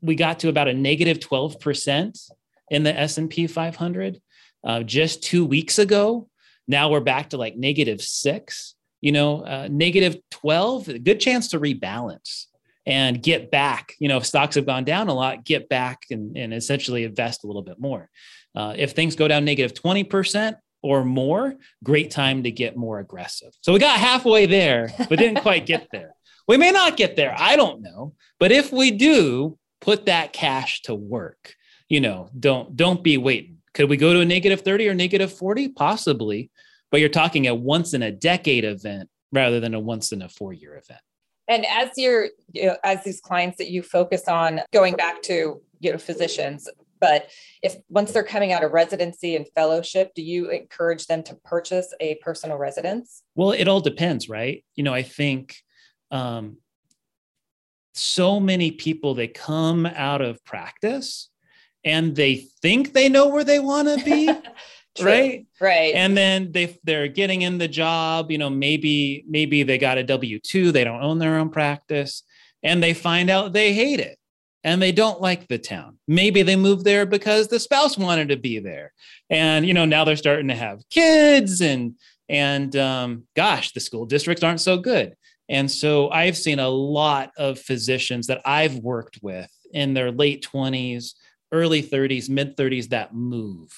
we 0.00 0.14
got 0.14 0.40
to 0.40 0.48
about 0.48 0.68
a 0.68 0.74
negative 0.74 1.18
12% 1.18 2.30
in 2.70 2.82
the 2.82 2.98
s&p 2.98 3.46
500 3.46 4.20
uh, 4.64 4.82
just 4.82 5.22
two 5.22 5.44
weeks 5.44 5.78
ago. 5.78 6.28
Now 6.68 6.90
we're 6.90 7.00
back 7.00 7.30
to 7.30 7.36
like 7.36 7.56
negative 7.56 8.00
six 8.00 8.74
you 9.00 9.12
know 9.12 9.44
uh, 9.44 9.68
negative 9.70 10.16
12 10.30 11.04
good 11.04 11.20
chance 11.20 11.48
to 11.48 11.60
rebalance 11.60 12.46
and 12.84 13.22
get 13.22 13.50
back. 13.50 13.94
You 13.98 14.08
know 14.08 14.18
if 14.18 14.26
stocks 14.26 14.54
have 14.54 14.66
gone 14.66 14.84
down 14.84 15.08
a 15.08 15.14
lot 15.14 15.44
get 15.44 15.68
back 15.68 16.02
and, 16.10 16.36
and 16.36 16.54
essentially 16.54 17.04
invest 17.04 17.44
a 17.44 17.46
little 17.46 17.62
bit 17.62 17.78
more 17.78 18.08
uh, 18.54 18.74
if 18.76 18.92
things 18.92 19.16
go 19.16 19.28
down 19.28 19.44
negative 19.44 19.74
20% 19.74 20.56
or 20.82 21.04
more, 21.04 21.54
great 21.84 22.10
time 22.10 22.42
to 22.42 22.50
get 22.50 22.76
more 22.76 22.98
aggressive. 22.98 23.52
So 23.60 23.72
we 23.72 23.78
got 23.78 23.98
halfway 23.98 24.46
there, 24.46 24.90
but 25.08 25.18
didn't 25.18 25.40
quite 25.42 25.66
get 25.66 25.88
there. 25.92 26.14
We 26.48 26.56
may 26.56 26.70
not 26.70 26.96
get 26.96 27.16
there. 27.16 27.34
I 27.38 27.56
don't 27.56 27.82
know. 27.82 28.14
But 28.40 28.52
if 28.52 28.72
we 28.72 28.90
do, 28.90 29.58
put 29.80 30.06
that 30.06 30.32
cash 30.32 30.82
to 30.82 30.94
work. 30.94 31.54
You 31.88 32.00
know, 32.00 32.30
don't 32.38 32.76
don't 32.76 33.02
be 33.02 33.18
waiting. 33.18 33.58
Could 33.74 33.88
we 33.88 33.96
go 33.96 34.12
to 34.12 34.20
a 34.20 34.24
negative 34.24 34.62
30 34.62 34.88
or 34.88 34.94
negative 34.94 35.32
40? 35.32 35.68
Possibly. 35.70 36.50
But 36.90 37.00
you're 37.00 37.08
talking 37.08 37.46
a 37.46 37.54
once 37.54 37.94
in 37.94 38.02
a 38.02 38.10
decade 38.10 38.64
event 38.64 39.08
rather 39.32 39.60
than 39.60 39.74
a 39.74 39.80
once 39.80 40.12
in 40.12 40.22
a 40.22 40.28
four 40.28 40.52
year 40.52 40.76
event. 40.76 41.00
And 41.48 41.66
as 41.66 41.90
you're, 41.96 42.28
you 42.52 42.66
know, 42.66 42.76
as 42.84 43.02
these 43.04 43.20
clients 43.20 43.58
that 43.58 43.70
you 43.70 43.82
focus 43.82 44.28
on, 44.28 44.60
going 44.72 44.94
back 44.94 45.22
to 45.22 45.60
you 45.80 45.92
know 45.92 45.98
physicians, 45.98 46.68
but 47.02 47.30
if 47.62 47.76
once 47.88 48.12
they're 48.12 48.22
coming 48.22 48.52
out 48.52 48.62
of 48.62 48.70
residency 48.70 49.34
and 49.34 49.44
fellowship, 49.56 50.14
do 50.14 50.22
you 50.22 50.50
encourage 50.50 51.08
them 51.08 51.24
to 51.24 51.34
purchase 51.34 51.92
a 51.98 52.14
personal 52.22 52.56
residence? 52.56 53.24
Well, 53.34 53.50
it 53.50 53.66
all 53.66 53.80
depends, 53.80 54.28
right? 54.28 54.64
You 54.76 54.84
know, 54.84 54.94
I 54.94 55.02
think 55.02 55.56
um, 56.12 56.58
so 57.92 58.38
many 58.38 58.70
people 58.70 59.14
they 59.14 59.26
come 59.26 59.84
out 59.84 60.22
of 60.22 60.42
practice 60.44 61.28
and 61.84 62.14
they 62.14 62.36
think 62.36 62.92
they 62.92 63.08
know 63.08 63.28
where 63.28 63.44
they 63.44 63.58
want 63.58 63.88
to 63.88 64.04
be. 64.04 64.32
right 65.00 65.46
right 65.58 65.94
and 65.94 66.14
then 66.14 66.52
they 66.52 66.78
they're 66.84 67.08
getting 67.08 67.40
in 67.40 67.56
the 67.56 67.66
job 67.66 68.30
you 68.30 68.36
know 68.36 68.50
maybe 68.50 69.24
maybe 69.26 69.62
they 69.62 69.78
got 69.78 69.96
a 69.96 70.04
w2 70.04 70.70
they 70.70 70.84
don't 70.84 71.02
own 71.02 71.18
their 71.18 71.38
own 71.38 71.48
practice 71.48 72.24
and 72.62 72.82
they 72.82 72.92
find 72.92 73.30
out 73.30 73.54
they 73.54 73.72
hate 73.72 74.00
it 74.00 74.18
and 74.64 74.80
they 74.80 74.92
don't 74.92 75.20
like 75.20 75.48
the 75.48 75.58
town. 75.58 75.98
Maybe 76.06 76.42
they 76.42 76.56
moved 76.56 76.84
there 76.84 77.06
because 77.06 77.48
the 77.48 77.60
spouse 77.60 77.98
wanted 77.98 78.28
to 78.28 78.36
be 78.36 78.58
there. 78.58 78.92
And 79.30 79.66
you 79.66 79.74
know, 79.74 79.84
now 79.84 80.04
they're 80.04 80.16
starting 80.16 80.48
to 80.48 80.54
have 80.54 80.88
kids 80.90 81.60
and 81.60 81.94
and 82.28 82.74
um, 82.76 83.24
gosh, 83.36 83.72
the 83.72 83.80
school 83.80 84.06
districts 84.06 84.42
aren't 84.42 84.60
so 84.60 84.78
good. 84.78 85.16
And 85.48 85.70
so 85.70 86.08
I've 86.10 86.36
seen 86.36 86.60
a 86.60 86.68
lot 86.68 87.32
of 87.36 87.58
physicians 87.58 88.28
that 88.28 88.40
I've 88.44 88.76
worked 88.76 89.18
with 89.20 89.50
in 89.72 89.92
their 89.92 90.10
late 90.10 90.46
20s, 90.50 91.14
early 91.50 91.82
30s, 91.82 92.30
mid 92.30 92.56
30s 92.56 92.88
that 92.90 93.14
move 93.14 93.70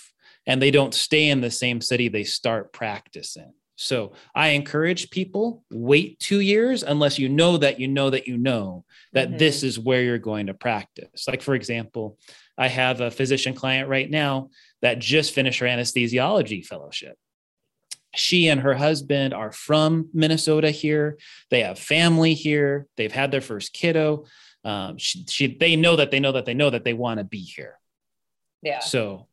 and 0.46 0.60
they 0.60 0.70
don't 0.70 0.94
stay 0.94 1.28
in 1.28 1.40
the 1.40 1.50
same 1.50 1.80
city 1.80 2.08
they 2.08 2.24
start 2.24 2.72
practicing. 2.72 3.52
So 3.76 4.12
I 4.34 4.48
encourage 4.48 5.10
people 5.10 5.64
wait 5.70 6.20
two 6.20 6.40
years 6.40 6.82
unless 6.82 7.18
you 7.18 7.28
know 7.28 7.56
that 7.58 7.80
you 7.80 7.88
know 7.88 8.10
that 8.10 8.28
you 8.28 8.38
know 8.38 8.84
that 9.12 9.28
mm-hmm. 9.28 9.38
this 9.38 9.62
is 9.62 9.78
where 9.78 10.02
you're 10.02 10.18
going 10.18 10.46
to 10.46 10.54
practice. 10.54 11.26
Like, 11.26 11.42
for 11.42 11.54
example, 11.54 12.18
I 12.56 12.68
have 12.68 13.00
a 13.00 13.10
physician 13.10 13.54
client 13.54 13.88
right 13.88 14.08
now 14.08 14.50
that 14.82 15.00
just 15.00 15.34
finished 15.34 15.58
her 15.58 15.66
anesthesiology 15.66 16.64
fellowship. 16.64 17.16
She 18.14 18.46
and 18.46 18.60
her 18.60 18.74
husband 18.74 19.34
are 19.34 19.50
from 19.50 20.08
Minnesota 20.14 20.70
here. 20.70 21.18
They 21.50 21.62
have 21.62 21.78
family 21.80 22.34
here. 22.34 22.86
They've 22.96 23.10
had 23.10 23.32
their 23.32 23.40
first 23.40 23.72
kiddo. 23.72 24.26
Um, 24.64 24.98
she, 24.98 25.24
she, 25.28 25.46
they 25.58 25.74
know 25.74 25.96
that 25.96 26.12
they 26.12 26.20
know 26.20 26.30
that 26.32 26.44
they 26.44 26.54
know 26.54 26.70
that 26.70 26.84
they 26.84 26.92
want 26.92 27.18
to 27.18 27.24
be 27.24 27.40
here. 27.40 27.76
Yeah. 28.62 28.78
So 28.78 29.26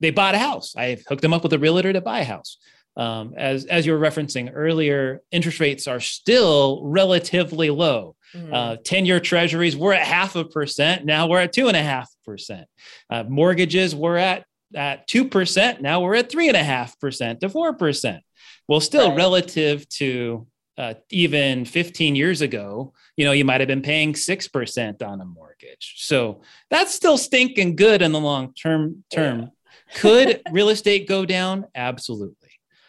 they 0.00 0.10
bought 0.10 0.34
a 0.34 0.38
house. 0.38 0.74
I 0.76 0.98
hooked 1.08 1.22
them 1.22 1.32
up 1.32 1.44
with 1.44 1.52
a 1.52 1.58
realtor 1.58 1.92
to 1.92 2.00
buy 2.00 2.20
a 2.20 2.24
house 2.24 2.58
um, 2.96 3.34
as 3.36 3.66
as 3.66 3.86
you 3.86 3.92
were 3.92 3.98
referencing 3.98 4.50
earlier, 4.54 5.22
interest 5.30 5.60
rates 5.60 5.86
are 5.86 6.00
still 6.00 6.82
relatively 6.84 7.70
low. 7.70 8.16
Mm-hmm. 8.34 8.52
Uh, 8.52 8.76
10-year 8.76 9.20
treasuries 9.20 9.76
were 9.76 9.92
at 9.92 10.06
half 10.06 10.34
a 10.36 10.44
percent. 10.44 11.04
Now 11.04 11.28
we're 11.28 11.40
at 11.40 11.52
two 11.52 11.68
and 11.68 11.76
a 11.76 11.82
half 11.82 12.10
percent. 12.24 12.66
Uh, 13.08 13.24
mortgages 13.28 13.94
were 13.94 14.16
at 14.16 14.44
at 14.74 15.06
two 15.06 15.28
percent. 15.28 15.80
Now 15.80 16.00
we're 16.00 16.16
at 16.16 16.30
three 16.30 16.48
and 16.48 16.56
a 16.56 16.64
half 16.64 16.98
percent 16.98 17.40
to 17.40 17.48
four 17.48 17.72
percent. 17.74 18.22
Well, 18.68 18.80
still 18.80 19.10
right. 19.10 19.16
relative 19.16 19.88
to 19.90 20.46
uh, 20.78 20.94
even 21.10 21.64
15 21.64 22.16
years 22.16 22.40
ago, 22.42 22.92
you 23.16 23.24
know, 23.24 23.32
you 23.32 23.44
might 23.44 23.60
have 23.60 23.68
been 23.68 23.82
paying 23.82 24.12
6% 24.12 25.02
on 25.02 25.20
a 25.20 25.24
mortgage. 25.24 25.94
So 25.96 26.42
that's 26.70 26.94
still 26.94 27.16
stinking 27.16 27.76
good 27.76 28.02
in 28.02 28.12
the 28.12 28.20
long 28.20 28.52
term 28.52 29.04
term. 29.10 29.40
Yeah. 29.40 29.46
Could 29.94 30.42
real 30.50 30.68
estate 30.68 31.08
go 31.08 31.24
down? 31.24 31.66
Absolutely. 31.74 32.35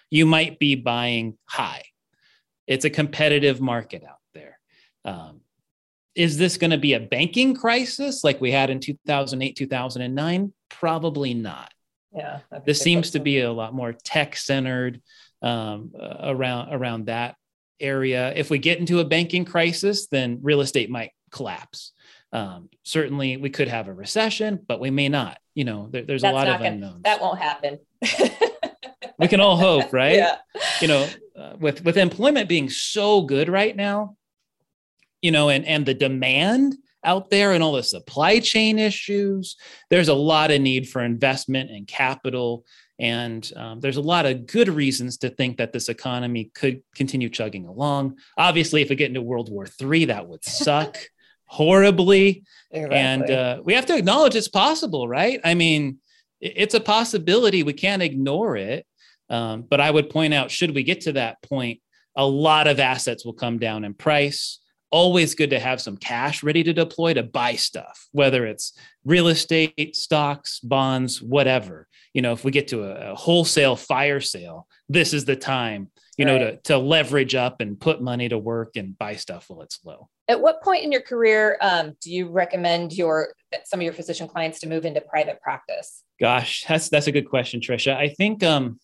You 0.09 0.25
might 0.25 0.59
be 0.59 0.75
buying 0.75 1.37
high. 1.45 1.83
It's 2.65 2.85
a 2.85 2.89
competitive 2.89 3.61
market 3.61 4.03
out 4.03 4.19
there. 4.33 4.59
Um, 5.05 5.41
is 6.15 6.37
this 6.37 6.57
going 6.57 6.71
to 6.71 6.77
be 6.77 6.93
a 6.93 6.99
banking 6.99 7.55
crisis 7.55 8.23
like 8.23 8.41
we 8.41 8.51
had 8.51 8.69
in 8.69 8.79
2008, 8.79 9.55
2009? 9.55 10.53
Probably 10.69 11.33
not. 11.33 11.71
Yeah. 12.13 12.39
This 12.65 12.79
seems 12.79 13.11
to 13.11 13.19
be 13.19 13.41
a 13.41 13.51
lot 13.51 13.73
more 13.73 13.93
tech 13.93 14.35
centered 14.35 15.01
um, 15.41 15.91
around 15.99 16.73
around 16.73 17.05
that 17.05 17.35
area. 17.79 18.33
If 18.35 18.49
we 18.49 18.57
get 18.57 18.79
into 18.79 18.99
a 18.99 19.05
banking 19.05 19.45
crisis, 19.45 20.07
then 20.07 20.39
real 20.41 20.61
estate 20.61 20.89
might 20.89 21.11
collapse. 21.31 21.93
Um, 22.33 22.69
certainly, 22.83 23.37
we 23.37 23.49
could 23.49 23.67
have 23.67 23.87
a 23.87 23.93
recession, 23.93 24.59
but 24.67 24.79
we 24.79 24.89
may 24.89 25.09
not. 25.09 25.37
You 25.53 25.65
know, 25.65 25.87
there, 25.91 26.03
there's 26.03 26.23
That's 26.23 26.33
a 26.33 26.35
lot 26.35 26.47
of 26.47 26.57
gonna, 26.57 26.71
unknowns. 26.71 27.03
That 27.03 27.21
won't 27.21 27.39
happen. 27.39 27.79
we 29.17 29.27
can 29.27 29.39
all 29.39 29.57
hope, 29.57 29.91
right? 29.93 30.15
Yeah. 30.15 30.37
You 30.81 30.87
know, 30.87 31.09
uh, 31.37 31.53
with 31.59 31.83
with 31.83 31.97
employment 31.97 32.49
being 32.49 32.69
so 32.69 33.21
good 33.21 33.49
right 33.49 33.75
now, 33.75 34.15
you 35.21 35.31
know, 35.31 35.49
and 35.49 35.65
and 35.65 35.85
the 35.85 35.93
demand 35.93 36.75
out 37.03 37.29
there 37.29 37.53
and 37.53 37.63
all 37.63 37.73
the 37.73 37.83
supply 37.83 38.39
chain 38.39 38.79
issues, 38.79 39.55
there's 39.89 40.09
a 40.09 40.13
lot 40.13 40.51
of 40.51 40.61
need 40.61 40.89
for 40.89 41.01
investment 41.01 41.69
and 41.71 41.87
capital 41.87 42.65
and 42.99 43.51
um, 43.55 43.79
there's 43.79 43.97
a 43.97 44.01
lot 44.01 44.25
of 44.25 44.47
good 44.47 44.69
reasons 44.69 45.17
to 45.17 45.29
think 45.29 45.57
that 45.57 45.71
this 45.71 45.87
economy 45.87 46.51
could 46.55 46.81
continue 46.95 47.29
chugging 47.29 47.67
along. 47.67 48.17
Obviously, 48.37 48.81
if 48.81 48.89
we 48.89 48.95
get 48.95 49.09
into 49.09 49.21
World 49.21 49.51
War 49.51 49.67
III, 49.79 50.05
that 50.05 50.27
would 50.27 50.43
suck 50.43 50.97
horribly. 51.45 52.43
Exactly. 52.71 52.97
And 52.97 53.29
uh, 53.29 53.61
we 53.63 53.73
have 53.73 53.85
to 53.87 53.97
acknowledge 53.97 54.35
it's 54.35 54.47
possible, 54.47 55.07
right? 55.07 55.39
I 55.43 55.53
mean, 55.53 55.99
it's 56.41 56.73
a 56.73 56.79
possibility. 56.79 57.63
We 57.63 57.73
can't 57.73 58.01
ignore 58.01 58.57
it. 58.57 58.85
Um, 59.29 59.63
but 59.63 59.81
I 59.81 59.91
would 59.91 60.09
point 60.09 60.33
out, 60.33 60.51
should 60.51 60.73
we 60.73 60.83
get 60.83 61.01
to 61.01 61.13
that 61.13 61.41
point, 61.41 61.81
a 62.15 62.25
lot 62.25 62.67
of 62.67 62.79
assets 62.79 63.25
will 63.25 63.33
come 63.33 63.59
down 63.59 63.83
in 63.83 63.93
price 63.93 64.59
always 64.89 65.35
good 65.35 65.49
to 65.49 65.59
have 65.59 65.81
some 65.81 65.97
cash 65.97 66.43
ready 66.43 66.63
to 66.63 66.73
deploy 66.73 67.13
to 67.13 67.23
buy 67.23 67.55
stuff, 67.55 68.07
whether 68.11 68.45
it's 68.45 68.73
real 69.03 69.27
estate, 69.27 69.95
stocks, 69.95 70.59
bonds, 70.59 71.21
whatever. 71.21 71.87
You 72.13 72.21
know, 72.21 72.33
if 72.33 72.43
we 72.43 72.51
get 72.51 72.69
to 72.69 72.83
a, 72.83 73.11
a 73.11 73.15
wholesale 73.15 73.75
fire 73.75 74.21
sale, 74.21 74.67
this 74.89 75.13
is 75.13 75.25
the 75.25 75.35
time, 75.35 75.91
you 76.17 76.25
right. 76.25 76.39
know, 76.39 76.51
to, 76.51 76.57
to 76.63 76.77
leverage 76.77 77.35
up 77.35 77.61
and 77.61 77.79
put 77.79 78.01
money 78.01 78.29
to 78.29 78.37
work 78.37 78.75
and 78.75 78.97
buy 78.97 79.15
stuff 79.15 79.45
while 79.49 79.61
it's 79.61 79.79
low. 79.83 80.09
At 80.29 80.41
what 80.41 80.61
point 80.61 80.83
in 80.83 80.91
your 80.91 81.01
career 81.01 81.57
um, 81.61 81.93
do 82.01 82.11
you 82.11 82.29
recommend 82.29 82.93
your 82.93 83.33
some 83.63 83.79
of 83.79 83.83
your 83.83 83.93
physician 83.93 84.27
clients 84.27 84.59
to 84.59 84.67
move 84.67 84.85
into 84.85 84.99
private 85.01 85.41
practice? 85.41 86.03
Gosh, 86.19 86.65
that's 86.67 86.89
that's 86.89 87.07
a 87.07 87.11
good 87.11 87.29
question, 87.29 87.61
Trisha. 87.61 87.95
I 87.95 88.09
think 88.09 88.43
um, 88.43 88.79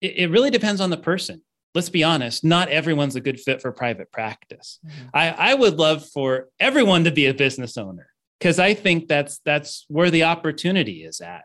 it, 0.00 0.16
it 0.16 0.30
really 0.30 0.50
depends 0.50 0.80
on 0.80 0.90
the 0.90 0.96
person 0.96 1.42
let's 1.76 1.90
be 1.90 2.02
honest, 2.02 2.42
not 2.42 2.70
everyone's 2.70 3.16
a 3.16 3.20
good 3.20 3.38
fit 3.38 3.60
for 3.60 3.70
private 3.70 4.10
practice. 4.10 4.80
Mm-hmm. 4.84 5.08
I, 5.12 5.28
I 5.28 5.54
would 5.54 5.76
love 5.76 6.06
for 6.08 6.48
everyone 6.58 7.04
to 7.04 7.10
be 7.10 7.26
a 7.26 7.34
business 7.34 7.76
owner 7.76 8.08
because 8.40 8.58
I 8.58 8.72
think 8.72 9.08
that's 9.08 9.40
that's 9.44 9.84
where 9.88 10.10
the 10.10 10.24
opportunity 10.24 11.04
is 11.04 11.20
at. 11.20 11.44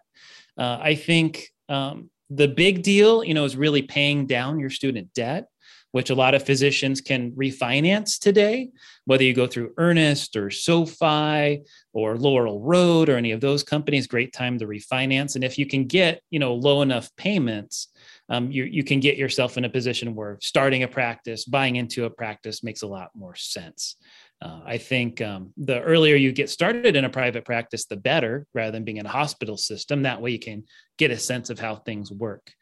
Uh, 0.58 0.79
I 0.81 0.96
think 0.96 1.50
um, 1.67 2.10
the 2.29 2.48
big 2.48 2.81
deal, 2.81 3.25
you 3.25 3.34
know, 3.34 3.43
is 3.43 3.58
really 3.58 3.81
paying 3.81 4.25
down 4.25 4.58
your 4.58 4.70
student 4.70 5.13
debt, 5.13 5.48
which 5.91 6.10
a 6.10 6.15
lot 6.15 6.33
of 6.33 6.45
physicians 6.45 7.01
can 7.01 7.31
refinance 7.31 8.19
today, 8.19 8.69
whether 9.05 9.24
you 9.24 9.33
go 9.33 9.48
through 9.48 9.74
Earnest 9.77 10.36
or 10.36 10.50
SoFi 10.50 11.62
or 11.93 12.17
Laurel 12.17 12.62
Road 12.62 13.10
or 13.10 13.17
any 13.17 13.31
of 13.31 13.41
those 13.41 13.63
companies. 13.63 14.07
Great 14.07 14.33
time 14.33 14.57
to 14.60 14.67
refinance, 14.67 15.36
and 15.36 15.43
if 15.43 15.57
you 15.57 15.65
can 15.65 15.86
get, 15.86 16.21
you 16.29 16.39
know, 16.39 16.53
low 16.53 16.81
enough 16.81 17.10
payments 17.15 17.89
um, 18.31 18.50
you, 18.50 18.63
you 18.63 18.86
can 18.86 19.01
get 19.01 19.17
yourself 19.17 19.57
in 19.57 19.65
a 19.65 19.69
position 19.69 20.15
where 20.15 20.38
starting 20.41 20.83
a 20.83 20.88
practice, 20.88 21.43
buying 21.43 21.75
into 21.75 22.05
a 22.05 22.10
practice 22.10 22.63
makes 22.63 22.81
a 22.81 22.88
lot 22.88 23.10
more 23.13 23.36
sense. 23.36 23.98
Uh, 24.41 24.62
I 24.65 24.77
think 24.77 25.21
um, 25.21 25.51
the 25.57 25.81
earlier 25.81 26.15
you 26.15 26.31
get 26.31 26.50
started 26.50 26.95
in 26.95 27.03
a 27.03 27.10
private 27.10 27.43
practice, 27.43 27.86
the 27.86 27.98
better, 27.98 28.48
rather 28.53 28.71
than 28.71 28.86
being 28.86 28.98
in 28.98 29.05
a 29.05 29.10
hospital 29.10 29.57
system. 29.57 30.03
That 30.03 30.21
way, 30.21 30.31
you 30.31 30.39
can 30.39 30.63
get 30.98 31.12
a 31.12 31.17
sense 31.17 31.50
of 31.50 31.60
how 31.60 31.75
things 31.75 32.10
work. 32.10 32.53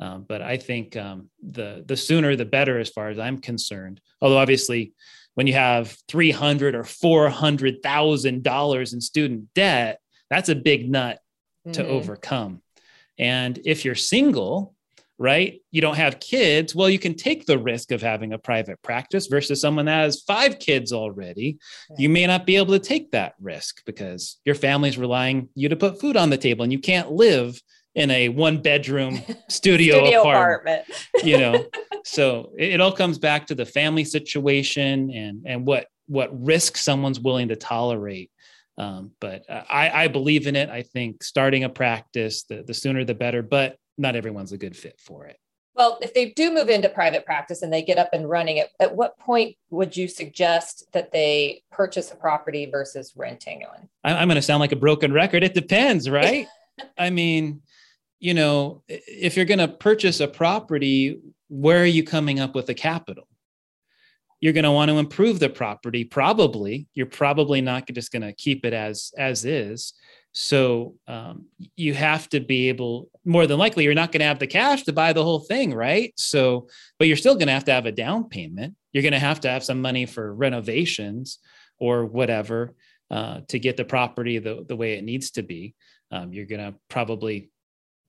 Um, 0.00 0.24
but 0.28 0.42
I 0.42 0.56
think 0.56 0.96
um, 0.96 1.28
the 1.42 1.84
the 1.86 1.96
sooner 1.96 2.36
the 2.36 2.44
better, 2.44 2.78
as 2.78 2.90
far 2.90 3.08
as 3.08 3.18
I'm 3.18 3.38
concerned. 3.38 4.00
Although 4.20 4.38
obviously, 4.38 4.92
when 5.34 5.46
you 5.46 5.54
have 5.54 5.96
three 6.08 6.30
hundred 6.30 6.74
or 6.74 6.84
four 6.84 7.28
hundred 7.28 7.82
thousand 7.82 8.42
dollars 8.42 8.92
in 8.92 9.00
student 9.00 9.52
debt, 9.54 10.00
that's 10.30 10.48
a 10.48 10.54
big 10.54 10.90
nut 10.90 11.18
mm-hmm. 11.66 11.72
to 11.72 11.86
overcome. 11.86 12.62
And 13.18 13.58
if 13.64 13.84
you're 13.84 13.96
single, 13.96 14.74
right? 15.18 15.60
You 15.72 15.80
don't 15.80 15.96
have 15.96 16.20
kids. 16.20 16.74
Well, 16.74 16.88
you 16.88 16.98
can 16.98 17.14
take 17.14 17.44
the 17.44 17.58
risk 17.58 17.90
of 17.90 18.00
having 18.00 18.32
a 18.32 18.38
private 18.38 18.80
practice 18.82 19.26
versus 19.26 19.60
someone 19.60 19.86
that 19.86 20.02
has 20.02 20.22
five 20.22 20.60
kids 20.60 20.92
already. 20.92 21.58
You 21.96 22.08
may 22.08 22.26
not 22.26 22.46
be 22.46 22.56
able 22.56 22.72
to 22.74 22.78
take 22.78 23.10
that 23.10 23.34
risk 23.40 23.84
because 23.84 24.38
your 24.44 24.54
family's 24.54 24.96
relying 24.96 25.48
you 25.56 25.68
to 25.68 25.76
put 25.76 26.00
food 26.00 26.16
on 26.16 26.30
the 26.30 26.36
table 26.36 26.62
and 26.62 26.72
you 26.72 26.78
can't 26.78 27.10
live 27.10 27.60
in 27.98 28.10
a 28.10 28.28
one 28.28 28.60
bedroom 28.62 29.20
studio, 29.48 29.96
studio 29.96 30.20
apartment, 30.20 30.82
apartment. 30.88 31.24
you 31.24 31.38
know 31.38 31.66
so 32.04 32.52
it, 32.56 32.74
it, 32.74 32.80
all 32.80 32.92
comes 32.92 33.18
back 33.18 33.46
to 33.46 33.54
the 33.54 33.66
family 33.66 34.04
situation 34.04 35.10
and 35.10 35.42
and 35.46 35.66
what 35.66 35.86
what 36.06 36.30
risk 36.44 36.76
someone's 36.76 37.20
willing 37.20 37.48
to 37.48 37.56
tolerate 37.56 38.30
um, 38.78 39.10
but 39.20 39.42
I, 39.48 40.04
I 40.04 40.08
believe 40.08 40.46
in 40.46 40.56
it 40.56 40.70
i 40.70 40.82
think 40.82 41.22
starting 41.22 41.64
a 41.64 41.68
practice 41.68 42.44
the, 42.44 42.62
the 42.62 42.74
sooner 42.74 43.04
the 43.04 43.14
better 43.14 43.42
but 43.42 43.76
not 43.98 44.16
everyone's 44.16 44.52
a 44.52 44.56
good 44.56 44.76
fit 44.76 44.98
for 44.98 45.26
it. 45.26 45.38
Well, 45.74 45.98
if 46.00 46.14
they 46.14 46.30
do 46.30 46.52
move 46.52 46.70
into 46.70 46.88
private 46.88 47.24
practice 47.24 47.62
and 47.62 47.72
they 47.72 47.82
get 47.82 47.98
up 47.98 48.10
and 48.12 48.28
running, 48.28 48.58
at, 48.58 48.70
at 48.80 48.96
what 48.96 49.18
point 49.18 49.56
would 49.70 49.96
you 49.96 50.08
suggest 50.08 50.84
that 50.92 51.12
they 51.12 51.62
purchase 51.70 52.10
a 52.10 52.16
property 52.16 52.66
versus 52.66 53.12
renting 53.14 53.60
one? 53.60 53.88
I'm 54.02 54.28
going 54.28 54.36
to 54.36 54.42
sound 54.42 54.60
like 54.60 54.72
a 54.72 54.76
broken 54.76 55.12
record. 55.12 55.44
It 55.44 55.54
depends, 55.54 56.08
right? 56.08 56.46
I 56.98 57.10
mean, 57.10 57.62
you 58.20 58.34
know, 58.34 58.82
if 58.88 59.36
you're 59.36 59.46
going 59.46 59.58
to 59.58 59.68
purchase 59.68 60.20
a 60.20 60.28
property, 60.28 61.20
where 61.48 61.82
are 61.82 61.86
you 61.86 62.04
coming 62.04 62.40
up 62.40 62.54
with 62.54 62.66
the 62.66 62.74
capital? 62.74 63.28
You're 64.40 64.52
going 64.52 64.64
to 64.64 64.72
want 64.72 64.90
to 64.90 64.98
improve 64.98 65.40
the 65.40 65.48
property. 65.48 66.04
Probably, 66.04 66.86
you're 66.94 67.06
probably 67.06 67.60
not 67.60 67.88
just 67.88 68.12
going 68.12 68.22
to 68.22 68.32
keep 68.32 68.64
it 68.64 68.72
as 68.72 69.12
as 69.18 69.44
is. 69.44 69.94
So 70.32 70.94
um, 71.08 71.46
you 71.74 71.94
have 71.94 72.28
to 72.28 72.40
be 72.40 72.68
able, 72.68 73.10
more 73.24 73.46
than 73.46 73.58
likely, 73.58 73.82
you're 73.82 73.94
not 73.94 74.12
going 74.12 74.20
to 74.20 74.26
have 74.26 74.38
the 74.38 74.46
cash 74.46 74.84
to 74.84 74.92
buy 74.92 75.12
the 75.12 75.24
whole 75.24 75.40
thing, 75.40 75.74
right? 75.74 76.12
So, 76.16 76.68
but 76.98 77.08
you're 77.08 77.16
still 77.16 77.34
going 77.34 77.48
to 77.48 77.54
have 77.54 77.64
to 77.64 77.72
have 77.72 77.86
a 77.86 77.92
down 77.92 78.28
payment. 78.28 78.76
You're 78.92 79.02
going 79.02 79.14
to 79.14 79.18
have 79.18 79.40
to 79.40 79.48
have 79.48 79.64
some 79.64 79.80
money 79.80 80.06
for 80.06 80.32
renovations 80.32 81.38
or 81.80 82.04
whatever 82.04 82.74
uh, 83.10 83.40
to 83.48 83.58
get 83.58 83.76
the 83.76 83.84
property 83.84 84.38
the, 84.38 84.64
the 84.68 84.76
way 84.76 84.92
it 84.94 85.02
needs 85.02 85.30
to 85.32 85.42
be. 85.42 85.74
Um, 86.12 86.32
you're 86.32 86.46
going 86.46 86.60
to 86.60 86.78
probably 86.88 87.50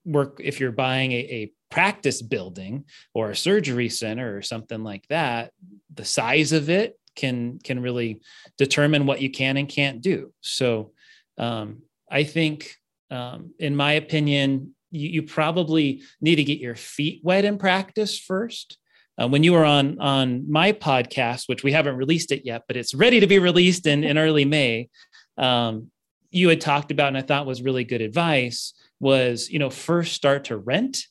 work 0.04 0.40
if 0.42 0.60
you're 0.60 0.72
buying 0.72 1.12
a, 1.12 1.16
a 1.16 1.52
practice 1.70 2.20
building 2.20 2.84
or 3.14 3.30
a 3.30 3.36
surgery 3.36 3.88
center 3.88 4.36
or 4.36 4.42
something 4.42 4.82
like 4.82 5.06
that. 5.08 5.52
The 5.94 6.04
size 6.04 6.52
of 6.52 6.68
it 6.68 6.98
can 7.16 7.58
can 7.62 7.80
really 7.80 8.20
determine 8.58 9.06
what 9.06 9.20
you 9.20 9.30
can 9.30 9.56
and 9.56 9.68
can't 9.68 10.00
do. 10.00 10.32
So 10.40 10.92
um, 11.38 11.82
I 12.10 12.24
think, 12.24 12.76
um, 13.10 13.52
in 13.58 13.76
my 13.76 13.92
opinion, 13.92 14.74
you, 14.90 15.08
you, 15.08 15.22
probably 15.22 16.02
need 16.20 16.36
to 16.36 16.44
get 16.44 16.58
your 16.58 16.74
feet 16.74 17.20
wet 17.22 17.44
in 17.44 17.58
practice 17.58 18.18
first. 18.18 18.78
Uh, 19.20 19.28
when 19.28 19.42
you 19.42 19.52
were 19.52 19.64
on 19.64 19.98
on 20.00 20.50
my 20.50 20.72
podcast, 20.72 21.48
which 21.48 21.62
we 21.62 21.72
haven't 21.72 21.96
released 21.96 22.32
it 22.32 22.44
yet, 22.44 22.62
but 22.66 22.76
it's 22.76 22.94
ready 22.94 23.20
to 23.20 23.26
be 23.26 23.38
released 23.38 23.86
in, 23.86 24.02
in 24.02 24.18
early 24.18 24.44
May, 24.44 24.88
um, 25.36 25.90
you 26.30 26.48
had 26.48 26.60
talked 26.60 26.90
about, 26.90 27.08
and 27.08 27.18
I 27.18 27.22
thought 27.22 27.46
was 27.46 27.62
really 27.62 27.84
good 27.84 28.00
advice, 28.00 28.74
was 28.98 29.48
you 29.48 29.58
know 29.58 29.70
first 29.70 30.14
start 30.14 30.44
to 30.44 30.56
rent 30.56 31.06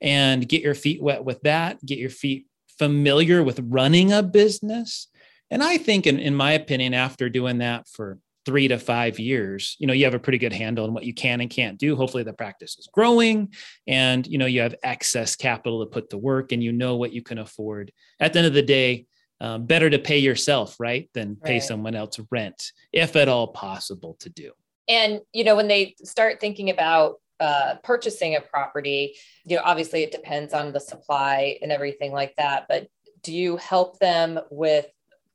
and 0.00 0.48
get 0.48 0.62
your 0.62 0.74
feet 0.74 1.02
wet 1.02 1.24
with 1.24 1.40
that, 1.42 1.84
get 1.84 1.98
your 1.98 2.10
feet 2.10 2.46
familiar 2.78 3.42
with 3.42 3.60
running 3.60 4.12
a 4.12 4.22
business. 4.22 5.08
And 5.50 5.62
I 5.62 5.78
think, 5.78 6.06
in, 6.06 6.18
in 6.18 6.34
my 6.34 6.52
opinion, 6.52 6.94
after 6.94 7.28
doing 7.28 7.58
that 7.58 7.88
for 7.88 8.18
three 8.44 8.68
to 8.68 8.78
five 8.78 9.18
years 9.18 9.76
you 9.78 9.86
know 9.86 9.92
you 9.92 10.04
have 10.04 10.14
a 10.14 10.18
pretty 10.18 10.38
good 10.38 10.52
handle 10.52 10.84
on 10.84 10.92
what 10.92 11.04
you 11.04 11.14
can 11.14 11.40
and 11.40 11.50
can't 11.50 11.78
do 11.78 11.96
hopefully 11.96 12.22
the 12.22 12.32
practice 12.32 12.76
is 12.78 12.88
growing 12.92 13.52
and 13.86 14.26
you 14.26 14.38
know 14.38 14.46
you 14.46 14.60
have 14.60 14.74
excess 14.82 15.34
capital 15.36 15.80
to 15.80 15.90
put 15.90 16.10
to 16.10 16.18
work 16.18 16.52
and 16.52 16.62
you 16.62 16.72
know 16.72 16.96
what 16.96 17.12
you 17.12 17.22
can 17.22 17.38
afford 17.38 17.90
at 18.20 18.32
the 18.32 18.38
end 18.38 18.46
of 18.46 18.52
the 18.52 18.62
day 18.62 19.06
um, 19.40 19.66
better 19.66 19.90
to 19.90 19.98
pay 19.98 20.18
yourself 20.18 20.78
right 20.78 21.08
than 21.14 21.36
pay 21.36 21.54
right. 21.54 21.62
someone 21.62 21.94
else 21.94 22.18
rent 22.30 22.72
if 22.92 23.16
at 23.16 23.28
all 23.28 23.48
possible 23.48 24.16
to 24.20 24.28
do 24.30 24.52
and 24.88 25.20
you 25.32 25.44
know 25.44 25.56
when 25.56 25.68
they 25.68 25.94
start 26.04 26.40
thinking 26.40 26.70
about 26.70 27.16
uh, 27.40 27.74
purchasing 27.82 28.36
a 28.36 28.40
property 28.40 29.16
you 29.44 29.56
know 29.56 29.62
obviously 29.64 30.02
it 30.02 30.12
depends 30.12 30.54
on 30.54 30.72
the 30.72 30.80
supply 30.80 31.58
and 31.62 31.72
everything 31.72 32.12
like 32.12 32.34
that 32.36 32.66
but 32.68 32.86
do 33.22 33.34
you 33.34 33.56
help 33.56 33.98
them 33.98 34.38
with 34.50 34.86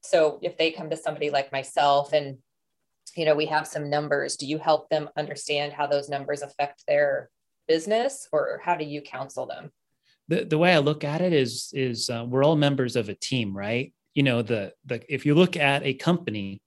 so 0.01 0.39
if 0.41 0.57
they 0.57 0.71
come 0.71 0.89
to 0.89 0.97
somebody 0.97 1.29
like 1.29 1.51
myself 1.51 2.13
and 2.13 2.37
you 3.15 3.25
know 3.25 3.35
we 3.35 3.45
have 3.45 3.67
some 3.67 3.89
numbers 3.89 4.37
do 4.37 4.45
you 4.45 4.57
help 4.57 4.89
them 4.89 5.09
understand 5.17 5.73
how 5.73 5.85
those 5.85 6.09
numbers 6.09 6.41
affect 6.41 6.83
their 6.87 7.29
business 7.67 8.27
or 8.31 8.61
how 8.63 8.75
do 8.75 8.85
you 8.85 9.01
counsel 9.01 9.45
them 9.45 9.71
the, 10.29 10.45
the 10.45 10.57
way 10.57 10.73
i 10.73 10.77
look 10.79 11.03
at 11.03 11.21
it 11.21 11.33
is 11.33 11.71
is 11.73 12.09
uh, 12.09 12.25
we're 12.25 12.43
all 12.43 12.55
members 12.55 12.95
of 12.95 13.09
a 13.09 13.15
team 13.15 13.55
right? 13.55 13.93
You 14.13 14.23
know 14.23 14.41
the 14.41 14.73
the 14.85 15.01
if 15.13 15.25
you 15.25 15.35
look 15.35 15.57
at 15.57 15.83
a 15.83 15.93
company 15.93 16.61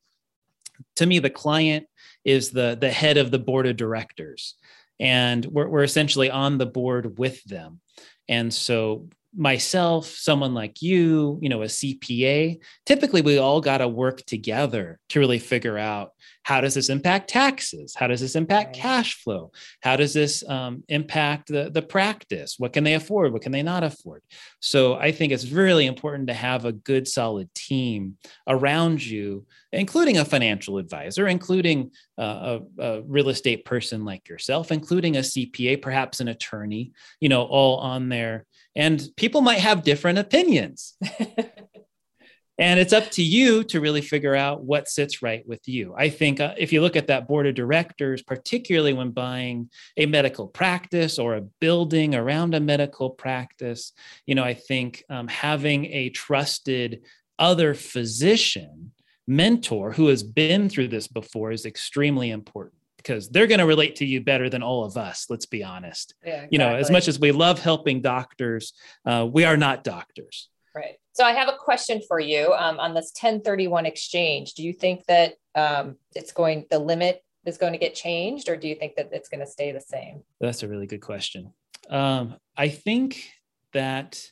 to 0.97 1.07
me 1.07 1.19
the 1.19 1.31
client 1.31 1.87
is 2.25 2.51
the 2.51 2.77
the 2.79 2.91
head 2.91 3.17
of 3.17 3.31
the 3.31 3.39
board 3.39 3.67
of 3.67 3.77
directors 3.77 4.57
and 5.03 5.45
we're, 5.47 5.69
we're 5.69 5.83
essentially 5.83 6.31
on 6.31 6.59
the 6.59 6.67
board 6.67 7.19
with 7.19 7.43
them. 7.45 7.81
And 8.29 8.55
so 8.55 9.09
myself, 9.35 10.07
someone 10.07 10.53
like 10.53 10.83
you, 10.83 11.39
you 11.41 11.49
know, 11.49 11.63
a 11.63 11.67
CPA, 11.67 12.59
typically 12.85 13.23
we 13.23 13.39
all 13.39 13.61
got 13.61 13.79
to 13.79 13.89
work 13.89 14.25
together 14.27 14.99
to 15.09 15.21
really 15.21 15.39
figure 15.39 15.79
out 15.79 16.13
how 16.45 16.61
does 16.61 16.75
this 16.75 16.89
impact 16.89 17.31
taxes? 17.31 17.95
How 17.97 18.09
does 18.09 18.21
this 18.21 18.35
impact 18.35 18.75
cash 18.75 19.15
flow? 19.23 19.53
How 19.81 19.97
does 19.97 20.13
this 20.13 20.47
um, 20.49 20.83
impact 20.89 21.49
the, 21.49 21.71
the 21.71 21.83
practice? 21.83 22.57
What 22.59 22.73
can 22.73 22.85
they 22.85 22.95
afford? 22.95 23.33
What 23.33 23.43
can 23.43 23.53
they 23.53 23.63
not 23.63 23.85
afford? 23.85 24.23
So 24.61 24.95
I 24.95 25.13
think 25.13 25.33
it's 25.33 25.51
really 25.51 25.87
important 25.87 26.29
to 26.29 26.35
have 26.35 26.65
a 26.65 26.73
good, 26.73 27.07
solid 27.07 27.53
team 27.55 28.17
around 28.49 29.05
you, 29.05 29.47
including 29.73 30.19
a 30.19 30.25
financial 30.25 30.79
advisor, 30.79 31.29
including 31.29 31.93
uh, 32.19 32.59
a, 32.79 32.83
a 32.83 33.03
real 33.03 33.29
estate 33.29 33.65
person 33.65 34.05
like 34.05 34.29
yourself, 34.29 34.73
including 34.73 35.17
a 35.17 35.21
CPA, 35.21 35.81
perhaps 35.81 36.21
an 36.21 36.29
attorney, 36.29 36.93
you 37.21 37.29
know, 37.29 37.45
all 37.45 37.79
on 37.79 38.09
there 38.09 38.47
and 38.75 39.07
people 39.17 39.41
might 39.41 39.59
have 39.59 39.83
different 39.83 40.19
opinions. 40.19 40.95
and 42.59 42.79
it's 42.79 42.93
up 42.93 43.11
to 43.11 43.23
you 43.23 43.65
to 43.65 43.81
really 43.81 44.01
figure 44.01 44.35
out 44.35 44.63
what 44.63 44.89
sits 44.89 45.23
right 45.23 45.47
with 45.47 45.67
you. 45.67 45.95
I 45.97 46.09
think 46.11 46.41
uh, 46.41 46.55
if 46.59 46.73
you 46.73 46.81
look 46.81 46.97
at 46.97 47.07
that 47.09 47.27
board 47.27 47.47
of 47.47 47.55
directors, 47.55 48.23
particularly 48.23 48.93
when 48.93 49.11
buying 49.11 49.71
a 49.97 50.07
medical 50.07 50.49
practice 50.49 51.19
or 51.19 51.35
a 51.35 51.41
building 51.61 52.15
around 52.15 52.55
a 52.55 52.61
medical 52.61 53.11
practice, 53.11 53.93
you 54.27 54.35
know, 54.35 54.45
I 54.45 54.55
think 54.55 55.05
um, 55.11 55.29
having 55.29 55.87
a 55.87 56.11
trusted 56.11 57.03
other 57.39 57.75
physician 57.75 58.93
mentor 59.27 59.93
who 59.93 60.09
has 60.09 60.23
been 60.23 60.69
through 60.69 60.89
this 60.89 61.09
before 61.09 61.53
is 61.53 61.65
extremely 61.65 62.31
important 62.31 62.82
because 63.03 63.29
they're 63.29 63.47
going 63.47 63.59
to 63.59 63.67
relate 63.67 63.97
to 63.97 64.07
you 64.07 64.21
better 64.21 64.49
than 64.49 64.63
all 64.63 64.85
of 64.85 64.97
us 64.97 65.27
let's 65.29 65.47
be 65.47 65.65
honest. 65.65 66.15
Yeah, 66.25 66.31
exactly. 66.31 66.49
you 66.53 66.59
know 66.59 66.75
as 66.75 66.91
much 66.91 67.09
as 67.09 67.19
we 67.19 67.33
love 67.33 67.59
helping 67.61 68.01
doctors 68.01 68.73
uh, 69.05 69.29
we 69.31 69.45
are 69.45 69.57
not 69.57 69.85
doctors. 69.85 70.49
Right. 70.75 70.97
So 71.13 71.25
i 71.25 71.33
have 71.33 71.49
a 71.49 71.57
question 71.57 72.01
for 72.09 72.19
you 72.19 72.53
um, 72.55 72.81
on 72.81 72.95
this 72.95 73.13
1031 73.21 73.87
exchange. 73.87 74.55
Do 74.55 74.63
you 74.63 74.73
think 74.73 75.05
that 75.07 75.35
um, 75.55 75.97
it's 76.15 76.33
going 76.33 76.67
the 76.71 76.79
limit 76.79 77.23
is 77.45 77.59
going 77.59 77.73
to 77.73 77.79
get 77.79 77.95
changed 77.95 78.49
or 78.49 78.57
do 78.57 78.69
you 78.69 78.75
think 78.75 78.95
that 78.97 79.11
it's 79.13 79.29
going 79.29 79.41
to 79.41 79.47
stay 79.47 79.73
the 79.73 79.81
same? 79.81 80.23
That's 80.41 80.63
a 80.63 80.69
really 80.69 80.87
good 80.87 81.03
question. 81.03 81.53
Um, 81.91 82.37
i 82.57 82.69
think 82.69 83.29
that 83.73 84.25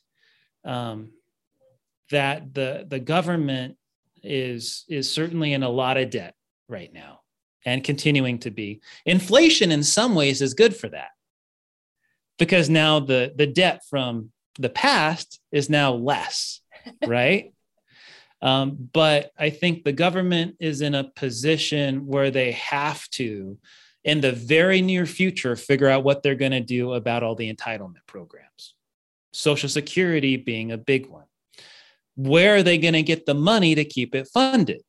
um, 0.64 1.11
that 2.11 2.54
the 2.54 2.87
the 2.88 3.00
government 3.00 3.76
is 4.22 4.85
is 4.88 5.11
certainly 5.11 5.52
in 5.52 5.62
a 5.62 5.68
lot 5.68 5.96
of 5.96 6.11
debt 6.11 6.35
right 6.68 6.92
now 6.92 7.20
and 7.64 7.85
continuing 7.85 8.38
to 8.40 8.51
be. 8.51 8.81
Inflation, 9.07 9.70
in 9.70 9.83
some 9.83 10.14
ways, 10.14 10.40
is 10.42 10.55
good 10.55 10.75
for 10.75 10.88
that 10.88 11.11
because 12.38 12.70
now 12.70 13.01
the, 13.01 13.33
the 13.37 13.46
debt 13.46 13.83
from 13.88 14.31
the 14.59 14.70
past 14.70 15.40
is 15.53 15.70
now 15.70 15.92
less, 15.92 16.61
right? 17.07 17.53
Um, 18.42 18.88
but 18.92 19.33
I 19.38 19.51
think 19.51 19.85
the 19.85 19.92
government 19.92 20.57
is 20.59 20.81
in 20.81 20.94
a 20.94 21.05
position 21.05 22.07
where 22.07 22.31
they 22.31 22.53
have 22.53 23.09
to, 23.11 23.59
in 24.03 24.23
the 24.23 24.33
very 24.33 24.81
near 24.81 25.05
future, 25.05 25.55
figure 25.57 25.88
out 25.88 26.05
what 26.05 26.23
they're 26.23 26.35
going 26.35 26.53
to 26.53 26.61
do 26.61 26.94
about 26.94 27.23
all 27.23 27.35
the 27.35 27.53
entitlement 27.53 28.07
programs. 28.07 28.75
Social 29.33 29.68
Security 29.68 30.37
being 30.37 30.73
a 30.73 30.79
big 30.79 31.07
one. 31.07 31.27
Where 32.16 32.57
are 32.57 32.62
they 32.62 32.79
going 32.79 32.94
to 32.94 33.03
get 33.03 33.27
the 33.27 33.35
money 33.35 33.75
to 33.75 33.85
keep 33.85 34.14
it 34.14 34.29
funded? 34.33 34.83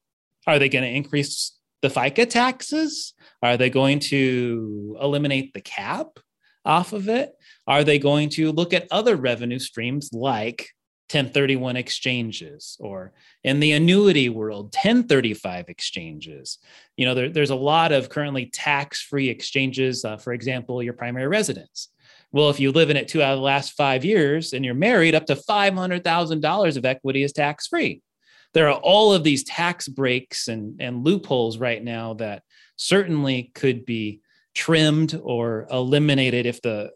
Are 0.48 0.58
they 0.58 0.70
going 0.70 0.84
to 0.84 0.90
increase 0.90 1.54
the 1.82 1.90
FICA 1.90 2.30
taxes? 2.30 3.14
Are 3.42 3.58
they 3.58 3.70
going 3.70 4.00
to 4.00 4.98
eliminate 5.02 5.54
the 5.54 5.62
cap 5.62 6.20
off 6.64 6.94
of 6.94 7.10
it? 7.10 7.34
Are 7.68 7.84
they 7.84 8.00
going 8.00 8.30
to 8.30 8.52
look 8.52 8.74
at 8.74 8.88
other 8.92 9.16
revenue 9.16 9.60
streams 9.60 10.12
like 10.14 10.70
1031 11.12 11.76
exchanges 11.76 12.78
or 12.80 13.12
in 13.44 13.60
the 13.60 13.74
annuity 13.74 14.30
world 14.30 14.66
1035 14.68 15.68
exchanges 15.68 16.58
you 16.96 17.06
know 17.06 17.14
there, 17.14 17.30
there's 17.30 17.50
a 17.50 17.56
lot 17.56 17.92
of 17.92 18.08
currently 18.08 18.46
tax-free 18.46 19.28
exchanges 19.28 20.06
uh, 20.06 20.16
for 20.16 20.32
example 20.32 20.82
your 20.82 20.94
primary 20.94 21.28
residence 21.28 21.90
well 22.32 22.50
if 22.50 22.62
you 22.62 22.72
live 22.72 22.90
in 22.90 22.96
it 22.96 23.10
two 23.10 23.22
out 23.22 23.34
of 23.34 23.40
the 23.40 23.44
last 23.44 23.74
five 23.74 24.06
years 24.06 24.54
and 24.54 24.64
you're 24.64 24.74
married 24.74 25.14
up 25.14 25.26
to 25.26 25.36
$500000 25.36 26.78
of 26.78 26.86
equity 26.86 27.24
is 27.24 27.34
tax-free 27.34 28.02
there 28.54 28.70
are 28.70 28.80
all 28.80 29.14
of 29.14 29.24
these 29.24 29.44
tax 29.44 29.88
breaks 29.88 30.48
and, 30.48 30.82
and 30.82 31.04
loopholes 31.04 31.58
right 31.58 31.84
now 31.84 32.14
that 32.16 32.44
certainly 32.76 33.52
could 33.56 33.86
be 33.86 34.22
trimmed 34.54 35.20
or 35.24 35.68
eliminated 35.72 36.46
if 36.46 36.62
the 36.62 36.92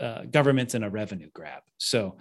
uh, 0.00 0.22
government's 0.24 0.74
in 0.74 0.82
a 0.82 0.90
revenue 0.90 1.30
grab. 1.32 1.62
So 1.78 2.16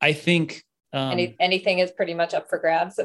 I 0.00 0.12
think 0.12 0.64
um, 0.92 1.12
Any, 1.12 1.36
anything 1.40 1.80
is 1.80 1.90
pretty 1.90 2.14
much 2.14 2.34
up 2.34 2.48
for 2.48 2.58
grabs. 2.58 2.98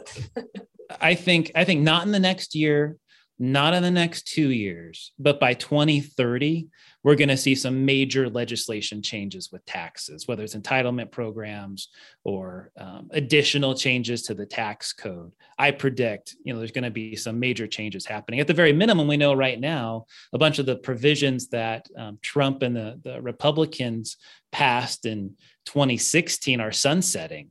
I 1.02 1.16
think 1.16 1.52
I 1.56 1.64
think 1.64 1.82
not 1.82 2.06
in 2.06 2.12
the 2.12 2.20
next 2.20 2.56
year, 2.56 2.98
not 3.40 3.74
in 3.74 3.82
the 3.82 3.92
next 3.92 4.28
two 4.28 4.52
years, 4.52 5.12
but 5.18 5.40
by 5.40 5.54
2030, 5.54 6.68
we're 7.04 7.16
going 7.16 7.30
to 7.30 7.38
see 7.38 7.56
some 7.56 7.84
major 7.84 8.30
legislation 8.30 9.02
changes 9.02 9.52
with 9.52 9.66
taxes, 9.66 10.28
whether 10.28 10.44
it's 10.44 10.56
entitlement 10.56 11.12
programs 11.12 11.90
or 12.24 12.72
um, 12.78 13.10
additional 13.12 13.74
changes 13.74 14.22
to 14.24 14.36
the 14.36 14.46
tax 14.46 14.94
code. 14.94 15.34
I 15.58 15.72
predict, 15.72 16.36
you 16.44 16.54
know, 16.54 16.60
there's 16.60 16.72
going 16.72 16.84
to 16.84 16.92
be 16.92 17.16
some 17.16 17.40
major 17.40 17.66
changes 17.66 18.06
happening. 18.06 18.40
At 18.40 18.48
the 18.48 18.54
very 18.54 18.72
minimum, 18.72 19.08
we 19.08 19.18
know 19.18 19.34
right 19.34 19.60
now 19.60 20.06
a 20.32 20.38
bunch 20.38 20.60
of 20.60 20.68
the 20.68 20.78
provisions 20.78 21.50
that 21.50 21.88
um, 21.98 22.20
Trump 22.22 22.62
and 22.62 22.76
the, 22.76 23.00
the 23.04 23.22
Republicans 23.22 24.18
passed 24.52 25.06
in 25.06 25.36
2016 25.66 26.62
are 26.62 26.72
sunsetting 26.72 27.50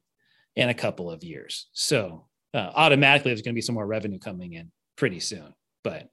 in 0.55 0.69
a 0.69 0.75
couple 0.75 1.11
of 1.11 1.25
years. 1.25 1.67
So 1.73 2.29
uh, 2.55 2.71
automatically, 2.75 3.31
there's 3.31 3.43
going 3.43 3.55
to 3.55 3.59
be 3.59 3.63
some 3.63 3.75
more 3.75 3.87
revenue 3.87 4.19
coming 4.19 4.53
in 4.53 4.71
pretty 4.97 5.19
soon 5.19 5.53
but 5.83 6.09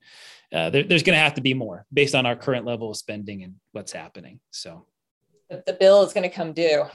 uh, 0.54 0.70
there, 0.70 0.84
there's 0.84 1.04
going 1.04 1.16
to 1.16 1.22
have 1.22 1.36
to 1.36 1.42
be 1.42 1.54
more 1.54 1.86
based 1.94 2.16
on 2.16 2.26
our 2.26 2.36
current 2.36 2.66
level 2.66 2.90
of 2.90 2.98
spending 2.98 3.44
and 3.44 3.56
what's 3.72 3.92
happening. 3.92 4.40
So 4.52 4.86
the 5.50 5.78
bill 5.80 6.04
is 6.04 6.14
going 6.14 6.30
to 6.30 6.36
come 6.36 6.54
due. 6.54 6.86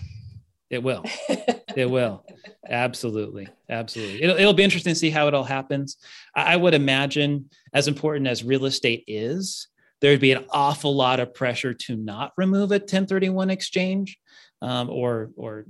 It 0.70 0.82
will. 0.82 1.04
it 1.76 1.88
will. 1.88 2.24
Absolutely. 2.68 3.48
Absolutely. 3.68 4.22
It'll, 4.22 4.36
it'll 4.36 4.54
be 4.54 4.64
interesting 4.64 4.92
to 4.92 4.98
see 4.98 5.10
how 5.10 5.28
it 5.28 5.34
all 5.34 5.44
happens. 5.44 5.98
I, 6.34 6.54
I 6.54 6.56
would 6.56 6.74
imagine, 6.74 7.50
as 7.72 7.86
important 7.86 8.26
as 8.26 8.42
real 8.42 8.64
estate 8.64 9.04
is, 9.06 9.68
there'd 10.00 10.20
be 10.20 10.32
an 10.32 10.44
awful 10.50 10.94
lot 10.94 11.20
of 11.20 11.34
pressure 11.34 11.74
to 11.74 11.96
not 11.96 12.32
remove 12.36 12.70
a 12.72 12.76
1031 12.78 13.50
exchange 13.50 14.18
um, 14.62 14.90
or 14.90 15.30
or 15.36 15.64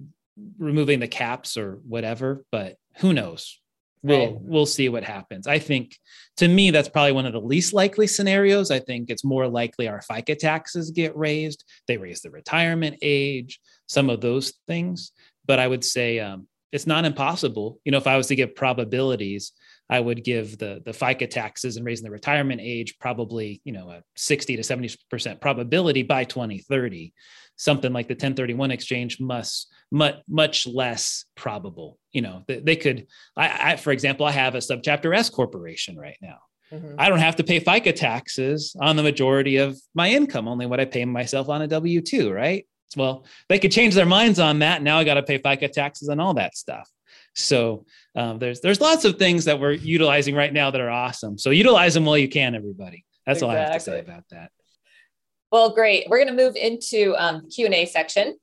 removing 0.59 1.01
the 1.01 1.09
caps 1.09 1.57
or 1.57 1.81
whatever. 1.87 2.45
But 2.51 2.77
who 2.97 3.12
knows? 3.12 3.61
We'll 4.05 4.27
right. 4.27 4.37
we'll 4.40 4.67
see 4.67 4.88
what 4.88 5.03
happens. 5.03 5.47
I 5.47 5.59
think 5.59 5.99
to 6.37 6.47
me 6.47 6.71
that's 6.71 6.88
probably 6.88 7.12
one 7.12 7.27
of 7.27 7.33
the 7.33 7.40
least 7.40 7.73
likely 7.73 8.07
scenarios. 8.07 8.71
I 8.71 8.79
think 8.79 9.09
it's 9.09 9.25
more 9.25 9.49
likely 9.49 9.88
our 9.88 10.01
FICA 10.01 10.38
taxes 10.38 10.90
get 10.90 11.17
raised. 11.17 11.64
They 11.88 11.97
raise 11.97 12.21
the 12.21 12.31
retirement 12.31 12.99
age, 13.03 13.61
some 13.87 14.11
of 14.11 14.21
those 14.21 14.53
things. 14.69 15.12
But 15.47 15.59
I 15.59 15.67
would 15.67 15.85
say 15.85 16.21
um, 16.21 16.47
it's 16.71 16.87
not 16.87 17.05
impossible. 17.05 17.81
You 17.85 17.93
know, 17.93 17.99
if 17.99 18.07
I 18.07 18.17
was 18.17 18.27
to 18.29 18.37
give 18.37 18.55
probabilities, 18.55 19.53
I 19.90 20.01
would 20.01 20.25
give 20.25 20.59
the 20.59 20.81
the 20.85 20.92
FICA 20.92 21.29
taxes 21.29 21.77
and 21.77 21.85
raising 21.85 22.05
the 22.05 22.11
retirement 22.11 22.61
age 22.62 22.99
probably 22.99 23.61
you 23.64 23.73
know 23.73 23.90
a 23.90 24.03
60 24.16 24.57
to 24.57 24.62
70 24.62 24.97
percent 25.11 25.40
probability 25.40 26.03
by 26.03 26.25
2030 26.25 27.12
something 27.57 27.92
like 27.92 28.09
the 28.09 28.14
1031 28.14 28.70
exchange 28.70 29.20
must 29.20 29.73
much 29.90 30.16
much 30.29 30.66
less 30.66 31.25
probable 31.35 31.99
you 32.12 32.23
know 32.23 32.42
they, 32.49 32.61
they 32.61 32.77
could 32.77 33.07
I, 33.37 33.73
I, 33.73 33.77
for 33.77 33.92
example 33.92 34.27
i 34.27 34.33
have 34.33 34.55
a 34.55 34.59
subchapter 34.59 35.16
s 35.16 35.31
corporation 35.31 35.97
right 35.97 36.18
now. 36.20 36.38
Mm-hmm. 36.73 36.94
i 36.99 37.09
don't 37.09 37.18
have 37.18 37.37
to 37.37 37.44
pay 37.44 37.61
fica 37.61 37.92
taxes 37.92 38.75
on 38.81 38.97
the 38.97 39.03
majority 39.03 39.59
of 39.59 39.79
my 39.94 40.11
income 40.11 40.49
only 40.49 40.66
what 40.66 40.81
i 40.81 40.85
pay 40.85 41.05
myself 41.05 41.49
on 41.49 41.62
a 41.62 41.68
w2 41.68 42.35
right? 42.35 42.66
Well 42.97 43.25
they 43.49 43.59
could 43.59 43.73
change 43.73 43.94
their 43.94 44.07
minds 44.07 44.38
on 44.38 44.61
that. 44.61 44.83
Now 44.83 44.99
i 44.99 45.05
got 45.05 45.14
to 45.14 45.23
pay 45.23 45.38
fica 45.38 45.68
taxes 45.68 46.09
and 46.09 46.20
all 46.20 46.35
that 46.35 46.57
stuff 46.57 46.88
so 47.35 47.85
um, 48.16 48.38
there's 48.38 48.61
there's 48.61 48.81
lots 48.81 49.05
of 49.05 49.18
things 49.18 49.44
that 49.44 49.59
we're 49.59 49.73
utilizing 49.73 50.35
right 50.35 50.53
now 50.53 50.70
that 50.70 50.81
are 50.81 50.90
awesome 50.90 51.37
so 51.37 51.51
utilize 51.51 51.94
them 51.94 52.05
while 52.05 52.18
you 52.18 52.29
can 52.29 52.55
everybody 52.55 53.05
that's 53.27 53.38
exactly. 53.38 53.57
all 53.57 53.62
i 53.62 53.66
have 53.66 53.75
to 53.75 53.81
say 53.81 54.01
about 54.01 54.25
that 54.31 54.51
well, 55.55 55.70
great. 55.70 56.09
We're 56.09 56.18
going 56.18 56.37
to 56.37 56.44
move 56.44 56.57
into 56.57 57.14
um, 57.16 57.49
Q&A 57.49 57.87
section. 57.87 58.37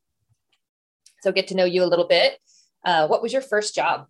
So 1.21 1.33
get 1.33 1.49
to 1.49 1.55
know 1.55 1.65
you 1.65 1.83
a 1.83 1.85
little 1.85 2.07
bit. 2.07 2.39
Uh, 2.85 3.05
what 3.07 3.21
was 3.21 3.33
your 3.33 3.41
first 3.41 3.75
job? 3.75 4.07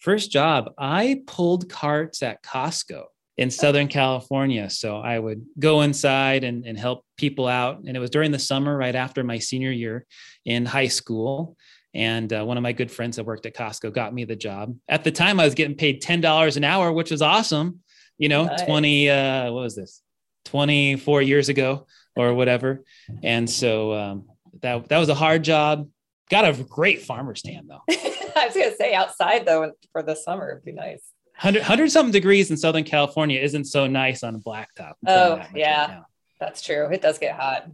First 0.00 0.32
job, 0.32 0.72
I 0.76 1.22
pulled 1.28 1.68
carts 1.68 2.24
at 2.24 2.42
Costco 2.42 3.04
in 3.36 3.52
Southern 3.52 3.86
California. 3.86 4.68
So 4.68 4.96
I 4.96 5.16
would 5.16 5.46
go 5.60 5.82
inside 5.82 6.42
and, 6.42 6.66
and 6.66 6.76
help 6.76 7.04
people 7.16 7.46
out. 7.46 7.84
And 7.86 7.96
it 7.96 8.00
was 8.00 8.10
during 8.10 8.32
the 8.32 8.40
summer, 8.40 8.76
right 8.76 8.96
after 8.96 9.22
my 9.22 9.38
senior 9.38 9.70
year 9.70 10.04
in 10.44 10.66
high 10.66 10.88
school. 10.88 11.56
And 11.94 12.32
uh, 12.32 12.44
one 12.44 12.56
of 12.56 12.62
my 12.62 12.72
good 12.72 12.90
friends 12.90 13.16
that 13.16 13.24
worked 13.24 13.46
at 13.46 13.54
Costco 13.54 13.92
got 13.92 14.12
me 14.12 14.24
the 14.24 14.36
job. 14.36 14.76
At 14.88 15.04
the 15.04 15.12
time, 15.12 15.38
I 15.38 15.44
was 15.44 15.54
getting 15.54 15.76
paid 15.76 16.02
$10 16.02 16.56
an 16.56 16.64
hour, 16.64 16.92
which 16.92 17.10
was 17.10 17.22
awesome. 17.22 17.80
You 18.18 18.28
know, 18.28 18.44
nice. 18.44 18.62
20, 18.62 19.10
uh, 19.10 19.52
what 19.52 19.62
was 19.62 19.76
this? 19.76 20.02
24 20.46 21.22
years 21.22 21.48
ago 21.48 21.86
or 22.16 22.34
whatever. 22.34 22.82
And 23.22 23.48
so 23.48 23.92
um, 23.92 24.24
that, 24.60 24.88
that 24.88 24.98
was 24.98 25.08
a 25.08 25.14
hard 25.14 25.44
job. 25.44 25.88
Got 26.30 26.44
a 26.44 26.64
great 26.64 27.02
farmer 27.02 27.34
stand 27.34 27.68
though. 27.68 27.82
I 28.36 28.46
was 28.46 28.54
going 28.54 28.70
to 28.70 28.76
say 28.76 28.94
outside 28.94 29.46
though 29.46 29.72
for 29.92 30.02
the 30.02 30.14
summer 30.14 30.54
would 30.54 30.64
be 30.64 30.72
nice. 30.72 31.02
100, 31.36 31.60
100 31.60 31.90
something 31.90 32.12
degrees 32.12 32.50
in 32.50 32.56
Southern 32.56 32.84
California 32.84 33.40
isn't 33.40 33.64
so 33.64 33.86
nice 33.86 34.22
on 34.22 34.36
a 34.36 34.38
blacktop. 34.38 34.94
Oh, 35.06 35.42
yeah, 35.54 35.86
right 35.86 36.02
that's 36.40 36.62
true. 36.62 36.88
It 36.90 37.02
does 37.02 37.18
get 37.18 37.36
hot. 37.36 37.70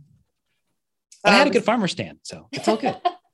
But 1.23 1.31
um, 1.31 1.35
I 1.35 1.39
had 1.39 1.47
a 1.47 1.51
um, 1.51 1.53
good 1.53 1.65
farmer 1.65 1.89
stand, 1.89 2.19
so 2.23 2.49
it's 2.53 2.69
all 2.69 2.77
good. 2.77 2.97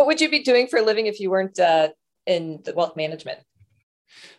what 0.00 0.06
would 0.06 0.20
you 0.22 0.30
be 0.30 0.42
doing 0.42 0.66
for 0.66 0.78
a 0.78 0.82
living 0.82 1.08
if 1.08 1.20
you 1.20 1.30
weren't 1.30 1.60
uh, 1.60 1.90
in 2.24 2.60
the 2.64 2.72
wealth 2.72 2.96
management? 2.96 3.38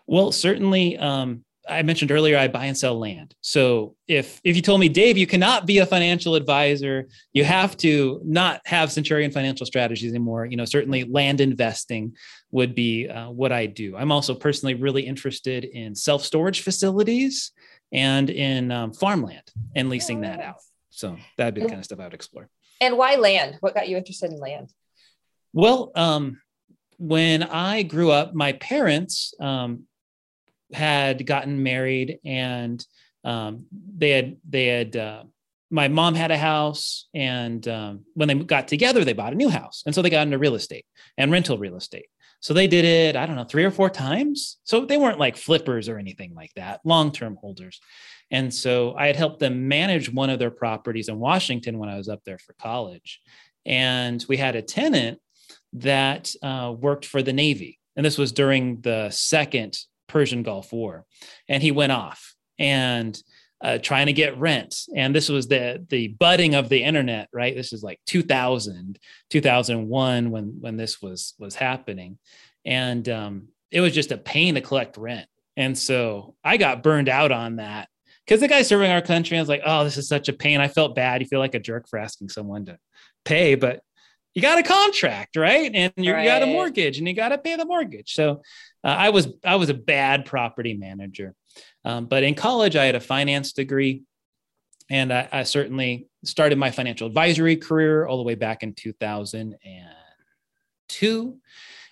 Well, 0.08 0.32
certainly 0.32 0.97
um, 0.97 1.45
I 1.69 1.84
mentioned 1.84 2.12
earlier, 2.12 2.36
I 2.36 2.47
buy 2.47 2.65
and 2.65 2.76
sell 2.76 2.97
land. 2.97 3.36
So 3.41 3.95
if 4.08 4.41
if 4.43 4.56
you 4.56 4.63
told 4.63 4.80
me, 4.80 4.89
Dave, 4.89 5.19
you 5.19 5.28
cannot 5.28 5.67
be 5.67 5.78
a 5.78 5.86
financial 5.86 6.34
advisor, 6.34 7.10
you 7.34 7.43
have 7.43 7.78
to 7.78 8.19
not 8.26 8.62
have 8.65 8.91
Centurion 8.91 9.30
Financial 9.30 9.67
Strategies 9.67 10.10
anymore. 10.10 10.47
You 10.47 10.58
know, 10.58 10.65
certainly 10.65 11.04
land 11.04 11.41
investing 11.41 12.15
would 12.50 12.74
be 12.74 13.08
uh, 13.08 13.30
what 13.30 13.52
I 13.52 13.67
do. 13.67 13.95
I'm 13.95 14.12
also 14.12 14.34
personally 14.34 14.74
really 14.74 15.04
interested 15.04 15.63
in 15.63 15.93
self 15.93 16.24
storage 16.24 16.62
facilities 16.62 17.52
and 17.91 18.32
in 18.32 18.71
um, 18.71 18.93
farmland 18.93 19.47
and 19.76 19.89
leasing 19.89 20.21
that 20.21 20.39
out. 20.39 20.58
So 20.89 21.17
that'd 21.38 21.54
be 21.54 21.62
the 21.62 21.67
kind 21.67 21.78
of 21.78 21.86
stuff 21.86 22.00
I 22.00 22.06
would 22.06 22.15
explore. 22.15 22.50
And 22.82 22.97
why 22.97 23.15
land? 23.17 23.58
What 23.60 23.76
got 23.76 23.88
you 23.88 23.97
interested 23.97 24.32
in 24.32 24.39
land? 24.39 24.74
Well, 25.53 25.91
um, 25.95 26.41
when 26.97 27.43
I 27.43 27.83
grew 27.83 28.11
up, 28.11 28.33
my 28.33 28.53
parents 28.53 29.33
um, 29.39 29.83
had 30.73 31.25
gotten 31.25 31.63
married 31.63 32.19
and 32.23 32.85
um, 33.23 33.65
they 33.97 34.11
had 34.11 34.37
they 34.47 34.67
had 34.67 34.95
uh, 34.95 35.23
my 35.69 35.87
mom 35.87 36.15
had 36.15 36.31
a 36.31 36.37
house 36.37 37.07
and 37.13 37.67
um, 37.67 38.05
when 38.13 38.27
they 38.27 38.35
got 38.35 38.67
together 38.67 39.03
they 39.03 39.13
bought 39.13 39.33
a 39.33 39.37
new 39.37 39.49
house. 39.49 39.83
And 39.85 39.93
so 39.93 40.01
they 40.01 40.09
got 40.09 40.25
into 40.25 40.37
real 40.37 40.55
estate 40.55 40.85
and 41.17 41.31
rental 41.31 41.57
real 41.57 41.75
estate. 41.75 42.07
So 42.39 42.53
they 42.53 42.67
did 42.67 42.85
it 42.85 43.15
i 43.15 43.25
don't 43.25 43.35
know 43.35 43.43
three 43.43 43.65
or 43.65 43.71
four 43.71 43.89
times. 43.89 44.57
So 44.63 44.85
they 44.85 44.97
weren't 44.97 45.19
like 45.19 45.37
flippers 45.37 45.89
or 45.89 45.97
anything 45.97 46.33
like 46.33 46.51
that 46.55 46.81
long-term 46.85 47.37
holders. 47.41 47.79
And 48.31 48.53
so 48.53 48.95
i 48.97 49.07
had 49.07 49.15
helped 49.15 49.39
them 49.39 49.67
manage 49.67 50.11
one 50.11 50.29
of 50.29 50.39
their 50.39 50.51
properties 50.51 51.09
in 51.09 51.19
washington 51.19 51.77
when 51.77 51.89
i 51.89 51.97
was 51.97 52.09
up 52.09 52.23
there 52.25 52.39
for 52.39 52.53
college. 52.61 53.21
And 53.65 54.25
we 54.27 54.37
had 54.37 54.55
a 54.55 54.61
tenant 54.61 55.19
that 55.73 56.34
uh, 56.43 56.73
worked 56.77 57.05
for 57.05 57.21
the 57.21 57.34
navy 57.34 57.79
and 57.95 58.05
this 58.05 58.17
was 58.17 58.31
during 58.31 58.81
the 58.81 59.10
second 59.10 59.77
Persian 60.07 60.43
Gulf 60.43 60.71
War, 60.73 61.05
and 61.47 61.62
he 61.62 61.71
went 61.71 61.91
off 61.91 62.36
and 62.60 63.17
uh, 63.62 63.77
trying 63.77 64.07
to 64.07 64.13
get 64.13 64.38
rent. 64.39 64.75
And 64.95 65.13
this 65.13 65.29
was 65.29 65.47
the 65.47 65.86
the 65.89 66.10
budding 66.10 66.55
of 66.55 66.69
the 66.69 66.84
internet, 66.84 67.29
right? 67.34 67.55
This 67.55 67.73
is 67.73 67.84
like 67.84 67.99
2000, 68.07 68.97
2001 69.29 70.31
when 70.31 70.57
when 70.60 70.77
this 70.77 71.01
was 71.01 71.34
was 71.38 71.55
happening, 71.55 72.17
and 72.65 73.07
um, 73.10 73.47
it 73.71 73.81
was 73.81 73.93
just 73.93 74.12
a 74.12 74.17
pain 74.17 74.55
to 74.55 74.62
collect 74.62 74.97
rent. 74.97 75.27
And 75.57 75.77
so 75.77 76.36
I 76.43 76.57
got 76.57 76.84
burned 76.84 77.10
out 77.10 77.31
on 77.31 77.57
that 77.57 77.89
because 78.25 78.39
the 78.39 78.47
guy 78.47 78.62
serving 78.62 78.89
our 78.89 79.01
country, 79.01 79.38
I 79.38 79.41
was 79.41 79.49
like, 79.49 79.63
oh, 79.65 79.84
this 79.84 79.97
is 79.97 80.07
such 80.07 80.29
a 80.29 80.34
pain. 80.34 80.62
I 80.62 80.69
felt 80.69 80.95
bad. 80.95 81.21
You 81.21 81.27
feel 81.27 81.39
like 81.39 81.55
a 81.55 81.60
jerk 81.60 81.89
for 81.89 81.99
asking 81.99 82.29
someone 82.29 82.65
to 82.65 82.79
pay, 83.25 83.55
but 83.55 83.81
you 84.34 84.41
got 84.41 84.60
a 84.60 84.63
contract, 84.63 85.36
right? 85.36 85.70
And 85.74 85.91
you, 85.98 86.13
right. 86.13 86.24
got 86.26 86.41
a 86.41 86.46
mortgage 86.46 86.98
and 86.98 87.06
you 87.08 87.13
got 87.13 87.30
to 87.30 87.38
pay 87.38 87.56
the 87.56 87.65
mortgage. 87.65 88.13
So 88.13 88.41
uh, 88.84 88.88
I 88.88 89.10
was 89.10 89.28
I 89.44 89.58
was 89.58 89.70
a 89.70 89.74
bad 89.74 90.26
property 90.26 90.74
manager, 90.74 91.36
um, 91.84 92.06
but 92.06 92.24
in 92.24 92.36
college 92.36 92.76
I 92.76 92.86
had 92.86 92.96
a 92.96 93.00
finance 93.00 93.54
degree, 93.54 94.04
and 94.89 95.13
I, 95.13 95.28
I, 95.32 95.44
certainly 95.44 96.08
started 96.24 96.58
my 96.58 96.72
financial 96.72 97.06
advisory 97.08 97.58
career 97.58 98.06
all 98.06 98.17
the 98.17 98.24
way 98.24 98.36
back 98.36 98.63
in 98.63 98.74
2002, 98.74 101.38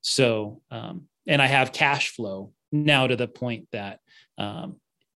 So, 0.02 0.62
um, 0.70 1.08
and 1.26 1.42
I 1.42 1.48
have 1.48 1.72
cash 1.72 2.10
flow 2.10 2.52
now 2.72 3.08
to 3.08 3.16
the 3.16 3.28
point 3.28 3.68
that 3.72 4.00
um, 4.38 4.76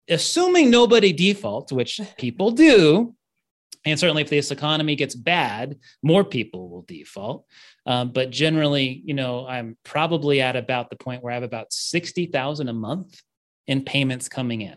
assuming 0.08 0.70
nobody 0.70 1.12
defaults, 1.12 1.72
which 1.72 2.00
people 2.18 2.52
do, 2.52 3.14
and 3.84 3.98
certainly 3.98 4.22
if 4.22 4.30
this 4.30 4.50
economy 4.50 4.96
gets 4.96 5.14
bad, 5.14 5.78
more 6.02 6.24
people 6.24 6.68
will 6.68 6.82
default. 6.82 7.44
Um, 7.86 8.12
but 8.12 8.30
generally, 8.30 9.02
you 9.04 9.14
know, 9.14 9.46
I'm 9.46 9.76
probably 9.84 10.40
at 10.40 10.56
about 10.56 10.90
the 10.90 10.96
point 10.96 11.22
where 11.22 11.32
I 11.32 11.34
have 11.34 11.42
about 11.42 11.72
60,000 11.72 12.68
a 12.68 12.72
month 12.72 13.20
in 13.66 13.84
payments 13.84 14.28
coming 14.28 14.62
in. 14.62 14.76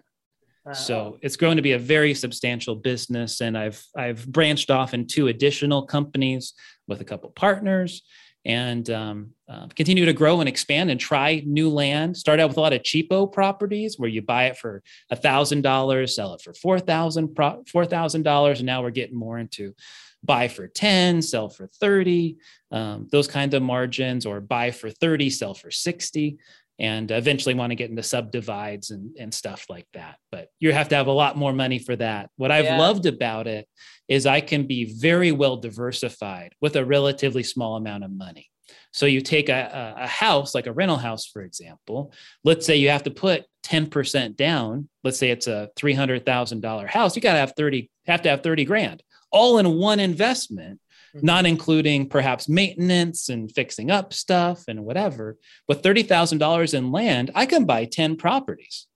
Wow. 0.66 0.74
So 0.74 1.18
it's 1.22 1.38
grown 1.38 1.56
to 1.56 1.62
be 1.62 1.72
a 1.72 1.80
very 1.80 2.14
substantial 2.14 2.76
business. 2.76 3.40
And 3.40 3.58
I've 3.58 3.82
I've 3.96 4.28
branched 4.28 4.70
off 4.70 4.94
in 4.94 5.08
two 5.08 5.30
additional 5.30 5.86
companies 5.86 6.54
with 6.88 7.00
a 7.00 7.06
couple 7.06 7.30
partners 7.30 8.04
and 8.48 8.90
um, 8.90 9.32
uh, 9.50 9.68
continue 9.76 10.06
to 10.06 10.14
grow 10.14 10.40
and 10.40 10.48
expand 10.48 10.90
and 10.90 11.00
try 11.00 11.44
new 11.46 11.70
land. 11.70 12.16
Start 12.16 12.40
out 12.40 12.48
with 12.48 12.58
a 12.58 12.62
lot 12.62 12.72
of 12.72 12.82
cheapo 12.82 13.32
properties 13.32 14.00
where 14.00 14.10
you 14.10 14.22
buy 14.22 14.46
it 14.46 14.58
for 14.58 14.82
a 15.12 15.18
thousand 15.18 15.62
dollars, 15.62 16.16
sell 16.16 16.34
it 16.34 16.42
for 16.42 16.54
four 16.54 16.80
thousand 16.80 17.38
four 17.70 17.86
thousand 17.86 18.24
dollars, 18.24 18.60
and 18.60 18.66
now 18.66 18.82
we're 18.82 18.90
getting 18.90 19.18
more 19.18 19.38
into 19.38 19.76
buy 20.24 20.48
for 20.48 20.68
10 20.68 21.22
sell 21.22 21.48
for 21.48 21.68
30 21.80 22.38
um, 22.72 23.08
those 23.12 23.28
kind 23.28 23.54
of 23.54 23.62
margins 23.62 24.26
or 24.26 24.42
buy 24.42 24.72
for 24.72 24.90
30 24.90 25.30
sell 25.30 25.54
for 25.54 25.70
60 25.70 26.40
and 26.80 27.12
eventually 27.12 27.56
want 27.56 27.72
to 27.72 27.76
get 27.76 27.90
into 27.90 28.04
subdivides 28.04 28.92
and, 28.92 29.16
and 29.18 29.34
stuff 29.34 29.66
like 29.70 29.88
that. 29.94 30.18
But 30.32 30.50
you 30.60 30.74
have 30.74 30.90
to 30.90 30.96
have 30.96 31.08
a 31.08 31.12
lot 31.12 31.36
more 31.36 31.54
money 31.54 31.80
for 31.80 31.96
that. 31.96 32.30
What 32.36 32.52
I've 32.52 32.66
yeah. 32.66 32.78
loved 32.78 33.06
about 33.06 33.48
it 33.48 33.68
is 34.08 34.26
I 34.26 34.42
can 34.42 34.68
be 34.68 34.94
very 35.00 35.32
well 35.32 35.58
diversified 35.58 36.54
with 36.62 36.76
a 36.76 36.86
relatively 36.86 37.44
small 37.44 37.76
amount 37.76 38.04
of 38.04 38.12
money. 38.12 38.50
So 38.92 39.06
you 39.06 39.22
take 39.22 39.50
a, 39.50 39.96
a 39.98 40.08
house, 40.08 40.56
like 40.56 40.68
a 40.68 40.74
rental 40.74 40.98
house, 40.98 41.26
for 41.26 41.42
example. 41.42 42.14
Let's 42.44 42.66
say 42.66 42.78
you 42.78 42.90
have 42.90 43.04
to 43.04 43.12
put 43.12 43.46
10% 43.66 44.36
down. 44.36 44.90
Let's 45.04 45.18
say 45.18 45.30
it's 45.30 45.48
a 45.48 45.70
$300,000 45.78 46.88
house. 46.88 47.16
You 47.16 47.22
got 47.22 47.34
to 47.34 47.40
have 47.40 47.54
30, 47.56 47.90
have 48.08 48.22
to 48.24 48.30
have 48.30 48.44
30 48.44 48.66
grand 48.66 49.04
all 49.32 49.60
in 49.60 49.78
one 49.78 50.00
investment 50.00 50.80
mm-hmm. 51.16 51.26
not 51.26 51.46
including 51.46 52.10
perhaps 52.10 52.50
maintenance 52.50 53.30
and 53.30 53.52
fixing 53.52 53.92
up 53.92 54.14
stuff 54.14 54.64
and 54.68 54.86
whatever. 54.86 55.38
With 55.68 55.82
$30,000 55.82 56.74
in 56.74 56.92
land, 56.92 57.32
I 57.36 57.46
can 57.46 57.66
buy 57.66 57.86
10 57.86 58.18
properties 58.18 58.88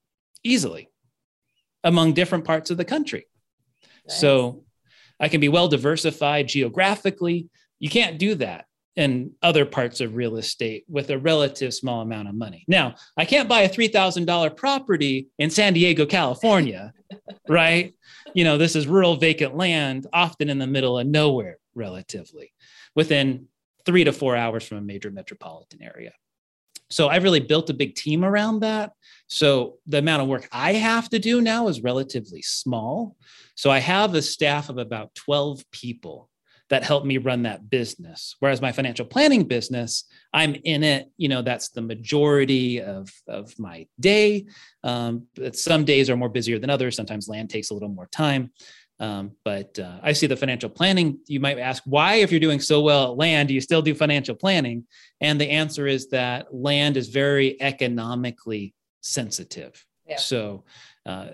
easily 0.44 0.90
among 1.84 2.14
different 2.14 2.46
parts 2.46 2.70
of 2.72 2.78
the 2.78 2.86
country. 2.86 3.26
Nice. 4.08 4.20
So 4.20 4.64
I 5.22 5.30
can 5.30 5.40
be 5.40 5.50
well 5.50 5.68
diversified 5.68 6.48
geographically. 6.48 7.48
You 7.80 7.90
can't 7.90 8.18
do 8.18 8.36
that 8.36 8.66
in 8.96 9.32
other 9.42 9.66
parts 9.66 10.02
of 10.02 10.16
real 10.16 10.36
estate 10.36 10.84
with 10.90 11.10
a 11.10 11.18
relative 11.18 11.74
small 11.74 12.02
amount 12.02 12.28
of 12.28 12.36
money. 12.36 12.66
Now, 12.68 12.96
I 13.16 13.24
can't 13.24 13.48
buy 13.48 13.62
a 13.62 13.70
$3,000 13.70 14.58
property 14.58 15.28
in 15.38 15.50
San 15.50 15.74
Diego, 15.74 16.06
California, 16.06 16.92
right? 17.48 17.94
You 18.34 18.44
know, 18.44 18.58
this 18.58 18.76
is 18.76 18.88
rural 18.88 19.16
vacant 19.16 19.56
land, 19.56 20.08
often 20.12 20.50
in 20.50 20.60
the 20.60 20.68
middle 20.68 21.00
of 21.00 21.08
nowhere, 21.08 21.58
relatively, 21.74 22.52
within 22.96 23.48
three 23.86 24.04
to 24.04 24.12
four 24.12 24.36
hours 24.36 24.68
from 24.68 24.78
a 24.80 24.82
major 24.82 25.10
metropolitan 25.10 25.82
area. 25.82 26.12
So 26.92 27.08
I've 27.08 27.24
really 27.24 27.40
built 27.40 27.70
a 27.70 27.74
big 27.74 27.96
team 27.96 28.24
around 28.24 28.60
that. 28.62 28.92
So 29.28 29.78
the 29.88 30.00
amount 30.00 30.22
of 30.22 30.28
work 30.28 30.48
I 30.52 30.74
have 30.74 31.10
to 31.10 31.20
do 31.20 31.42
now 31.42 31.68
is 31.68 31.82
relatively 31.82 32.42
small. 32.42 33.16
So 33.56 33.70
I 33.70 33.80
have 33.80 34.14
a 34.14 34.22
staff 34.22 34.70
of 34.70 34.78
about 34.78 35.16
12 35.16 35.64
people 35.72 36.30
that 36.72 36.84
help 36.84 37.04
me 37.04 37.18
run 37.18 37.44
that 37.44 37.70
business. 37.70 38.38
Whereas 38.40 38.62
my 38.62 38.72
financial 38.72 39.06
planning 39.06 39.44
business, 39.44 40.06
I'm 40.34 40.56
in 40.64 40.86
it, 40.86 41.12
you 41.18 41.28
know, 41.28 41.42
that's 41.42 41.68
the 41.70 41.82
majority 41.82 42.82
of, 42.82 43.10
of 43.28 43.58
my 43.60 43.88
day. 44.00 44.46
Um, 44.82 45.28
some 45.52 45.84
days 45.84 46.10
are 46.10 46.16
more 46.16 46.30
busier 46.30 46.60
than 46.60 46.70
others. 46.70 46.96
Sometimes 46.96 47.28
land 47.28 47.50
takes 47.50 47.72
a 47.72 47.74
little 47.74 47.90
more 47.90 48.08
time. 48.08 48.52
Um, 49.02 49.32
but 49.44 49.80
uh, 49.80 49.98
I 50.04 50.14
see 50.14 50.28
the 50.28 50.38
financial 50.38 50.70
planning. 50.70 51.18
You 51.26 51.40
might 51.40 51.58
ask, 51.58 51.82
why, 51.86 52.16
if 52.16 52.32
you're 52.32 52.40
doing 52.40 52.60
so 52.60 52.82
well 52.82 53.12
at 53.12 53.18
land, 53.18 53.48
do 53.48 53.56
you 53.56 53.60
still 53.60 53.82
do 53.82 53.96
financial 53.96 54.36
planning? 54.36 54.86
And 55.20 55.42
the 55.42 55.50
answer 55.50 55.88
is 55.88 56.10
that 56.10 56.54
land 56.54 56.98
is 56.98 57.10
very 57.10 57.60
economically 57.60 58.76
sensitive. 59.02 59.84
Yeah. 60.08 60.18
So 60.18 60.66
uh, 61.08 61.30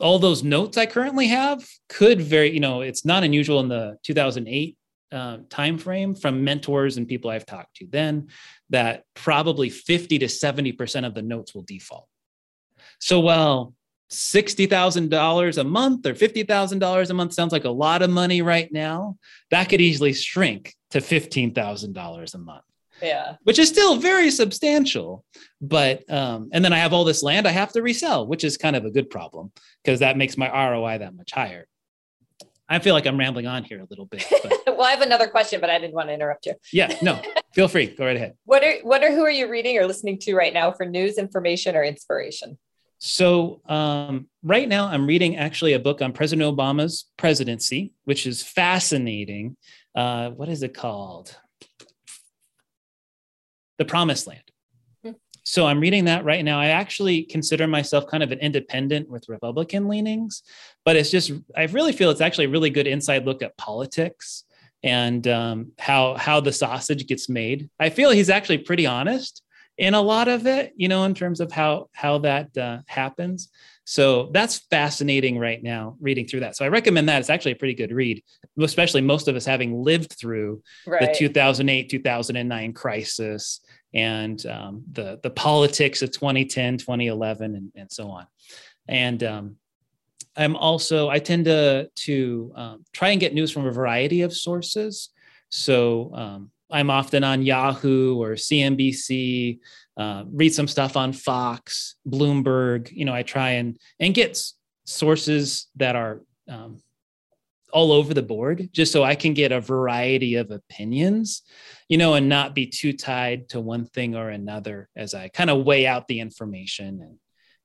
all 0.00 0.18
those 0.18 0.42
notes 0.42 0.76
I 0.76 0.86
currently 0.86 1.28
have 1.28 1.64
could 1.88 2.20
very, 2.20 2.50
you 2.50 2.60
know, 2.60 2.80
it's 2.80 3.04
not 3.04 3.22
unusual 3.22 3.60
in 3.60 3.68
the 3.68 3.98
2008 4.02 4.76
uh, 5.12 5.38
time 5.48 5.78
frame 5.78 6.12
from 6.12 6.42
mentors 6.42 6.96
and 6.96 7.06
people 7.06 7.30
I've 7.30 7.46
talked 7.46 7.76
to 7.76 7.86
then 7.86 8.26
that 8.70 9.04
probably 9.14 9.70
50 9.70 10.18
to 10.18 10.26
70% 10.26 11.06
of 11.06 11.14
the 11.14 11.22
notes 11.22 11.54
will 11.54 11.62
default. 11.62 12.08
So 12.98 13.20
while 13.20 13.75
$60,000 14.10 15.58
a 15.58 15.64
month 15.64 16.06
or 16.06 16.14
$50,000 16.14 17.10
a 17.10 17.14
month 17.14 17.32
sounds 17.32 17.52
like 17.52 17.64
a 17.64 17.70
lot 17.70 18.02
of 18.02 18.10
money 18.10 18.42
right 18.42 18.72
now, 18.72 19.16
that 19.50 19.68
could 19.68 19.80
easily 19.80 20.12
shrink 20.12 20.74
to 20.90 20.98
$15,000 20.98 22.34
a 22.34 22.38
month 22.38 22.62
yeah. 23.02 23.36
which 23.44 23.58
is 23.58 23.68
still 23.68 23.96
very 23.96 24.30
substantial 24.30 25.24
but 25.60 26.08
um 26.10 26.48
and 26.52 26.64
then 26.64 26.72
i 26.72 26.78
have 26.78 26.92
all 26.92 27.04
this 27.04 27.22
land 27.22 27.46
i 27.46 27.50
have 27.50 27.72
to 27.72 27.82
resell 27.82 28.26
which 28.26 28.44
is 28.44 28.56
kind 28.56 28.76
of 28.76 28.84
a 28.84 28.90
good 28.90 29.10
problem 29.10 29.52
because 29.82 30.00
that 30.00 30.16
makes 30.16 30.36
my 30.36 30.48
roi 30.70 30.98
that 30.98 31.14
much 31.14 31.32
higher. 31.32 31.66
I 32.68 32.80
feel 32.80 32.94
like 32.94 33.06
i'm 33.06 33.18
rambling 33.18 33.46
on 33.46 33.64
here 33.64 33.80
a 33.80 33.86
little 33.88 34.06
bit 34.06 34.26
well 34.66 34.82
i 34.82 34.90
have 34.90 35.02
another 35.02 35.28
question 35.28 35.60
but 35.60 35.70
i 35.70 35.78
didn't 35.78 35.94
want 35.94 36.08
to 36.08 36.14
interrupt 36.14 36.46
you. 36.46 36.54
Yeah 36.72 36.96
no 37.02 37.20
feel 37.54 37.68
free 37.68 37.86
go 37.86 38.04
right 38.04 38.16
ahead. 38.16 38.34
What 38.44 38.64
are 38.64 38.78
what 38.82 39.02
are 39.04 39.12
who 39.12 39.22
are 39.22 39.30
you 39.30 39.48
reading 39.48 39.78
or 39.78 39.86
listening 39.86 40.18
to 40.20 40.34
right 40.34 40.52
now 40.52 40.72
for 40.72 40.84
news 40.86 41.18
information 41.18 41.76
or 41.76 41.84
inspiration 41.84 42.58
so 42.98 43.60
um, 43.68 44.26
right 44.42 44.68
now 44.68 44.86
i'm 44.86 45.06
reading 45.06 45.36
actually 45.36 45.72
a 45.72 45.78
book 45.78 46.00
on 46.02 46.12
president 46.12 46.56
obama's 46.56 47.06
presidency 47.16 47.92
which 48.04 48.26
is 48.26 48.42
fascinating 48.42 49.56
uh, 49.94 50.30
what 50.30 50.48
is 50.48 50.62
it 50.62 50.74
called 50.74 51.36
the 53.78 53.84
promised 53.84 54.26
land. 54.26 54.42
Hmm. 55.04 55.12
So 55.44 55.66
I'm 55.66 55.80
reading 55.80 56.06
that 56.06 56.24
right 56.24 56.44
now. 56.44 56.58
I 56.60 56.68
actually 56.68 57.24
consider 57.24 57.66
myself 57.66 58.06
kind 58.06 58.22
of 58.22 58.32
an 58.32 58.38
independent 58.40 59.08
with 59.08 59.28
Republican 59.28 59.88
leanings, 59.88 60.42
but 60.84 60.96
it's 60.96 61.10
just 61.10 61.32
I 61.56 61.64
really 61.64 61.92
feel 61.92 62.10
it's 62.10 62.20
actually 62.20 62.46
a 62.46 62.50
really 62.50 62.70
good 62.70 62.86
inside 62.86 63.24
look 63.24 63.42
at 63.42 63.56
politics 63.56 64.44
and 64.82 65.26
um, 65.26 65.72
how 65.78 66.14
how 66.14 66.40
the 66.40 66.52
sausage 66.52 67.06
gets 67.06 67.28
made. 67.28 67.68
I 67.78 67.90
feel 67.90 68.10
he's 68.10 68.30
actually 68.30 68.58
pretty 68.58 68.86
honest 68.86 69.42
in 69.78 69.94
a 69.94 70.00
lot 70.00 70.28
of 70.28 70.46
it, 70.46 70.72
you 70.76 70.88
know, 70.88 71.04
in 71.04 71.14
terms 71.14 71.40
of 71.40 71.52
how 71.52 71.88
how 71.92 72.18
that 72.18 72.56
uh, 72.56 72.78
happens. 72.86 73.50
So 73.84 74.30
that's 74.32 74.58
fascinating 74.70 75.38
right 75.38 75.62
now, 75.62 75.96
reading 76.00 76.26
through 76.26 76.40
that. 76.40 76.56
So 76.56 76.64
I 76.64 76.68
recommend 76.68 77.08
that. 77.08 77.20
It's 77.20 77.30
actually 77.30 77.52
a 77.52 77.56
pretty 77.56 77.74
good 77.74 77.92
read, 77.92 78.22
especially 78.60 79.00
most 79.00 79.28
of 79.28 79.36
us 79.36 79.44
having 79.44 79.80
lived 79.80 80.14
through 80.18 80.62
right. 80.86 81.00
the 81.00 81.14
2008 81.16 81.88
2009 81.88 82.72
crisis 82.72 83.60
and 83.96 84.44
um, 84.46 84.82
the 84.92 85.18
the 85.22 85.30
politics 85.30 86.02
of 86.02 86.10
2010 86.12 86.78
2011 86.78 87.56
and, 87.56 87.72
and 87.74 87.90
so 87.90 88.08
on 88.08 88.26
and 88.88 89.24
um, 89.24 89.56
i'm 90.36 90.54
also 90.54 91.08
i 91.08 91.18
tend 91.18 91.46
to 91.46 91.88
to 91.94 92.52
um, 92.54 92.84
try 92.92 93.10
and 93.10 93.20
get 93.20 93.34
news 93.34 93.50
from 93.50 93.66
a 93.66 93.72
variety 93.72 94.22
of 94.22 94.32
sources 94.32 95.10
so 95.48 96.10
um, 96.14 96.50
i'm 96.70 96.90
often 96.90 97.24
on 97.24 97.42
yahoo 97.42 98.20
or 98.20 98.32
cnbc 98.32 99.58
uh, 99.96 100.24
read 100.30 100.52
some 100.52 100.68
stuff 100.68 100.96
on 100.96 101.12
fox 101.12 101.96
bloomberg 102.08 102.90
you 102.92 103.04
know 103.04 103.14
i 103.14 103.22
try 103.22 103.50
and 103.50 103.78
and 104.00 104.14
get 104.14 104.38
sources 104.84 105.66
that 105.76 105.96
are 105.96 106.22
um, 106.48 106.80
all 107.72 107.92
over 107.92 108.14
the 108.14 108.22
board 108.22 108.70
just 108.72 108.92
so 108.92 109.02
I 109.02 109.14
can 109.14 109.34
get 109.34 109.52
a 109.52 109.60
variety 109.60 110.36
of 110.36 110.50
opinions, 110.50 111.42
you 111.88 111.98
know, 111.98 112.14
and 112.14 112.28
not 112.28 112.54
be 112.54 112.66
too 112.66 112.92
tied 112.92 113.50
to 113.50 113.60
one 113.60 113.84
thing 113.84 114.14
or 114.14 114.30
another 114.30 114.88
as 114.96 115.14
I 115.14 115.28
kind 115.28 115.50
of 115.50 115.64
weigh 115.64 115.86
out 115.86 116.08
the 116.08 116.20
information 116.20 117.00
and, 117.02 117.18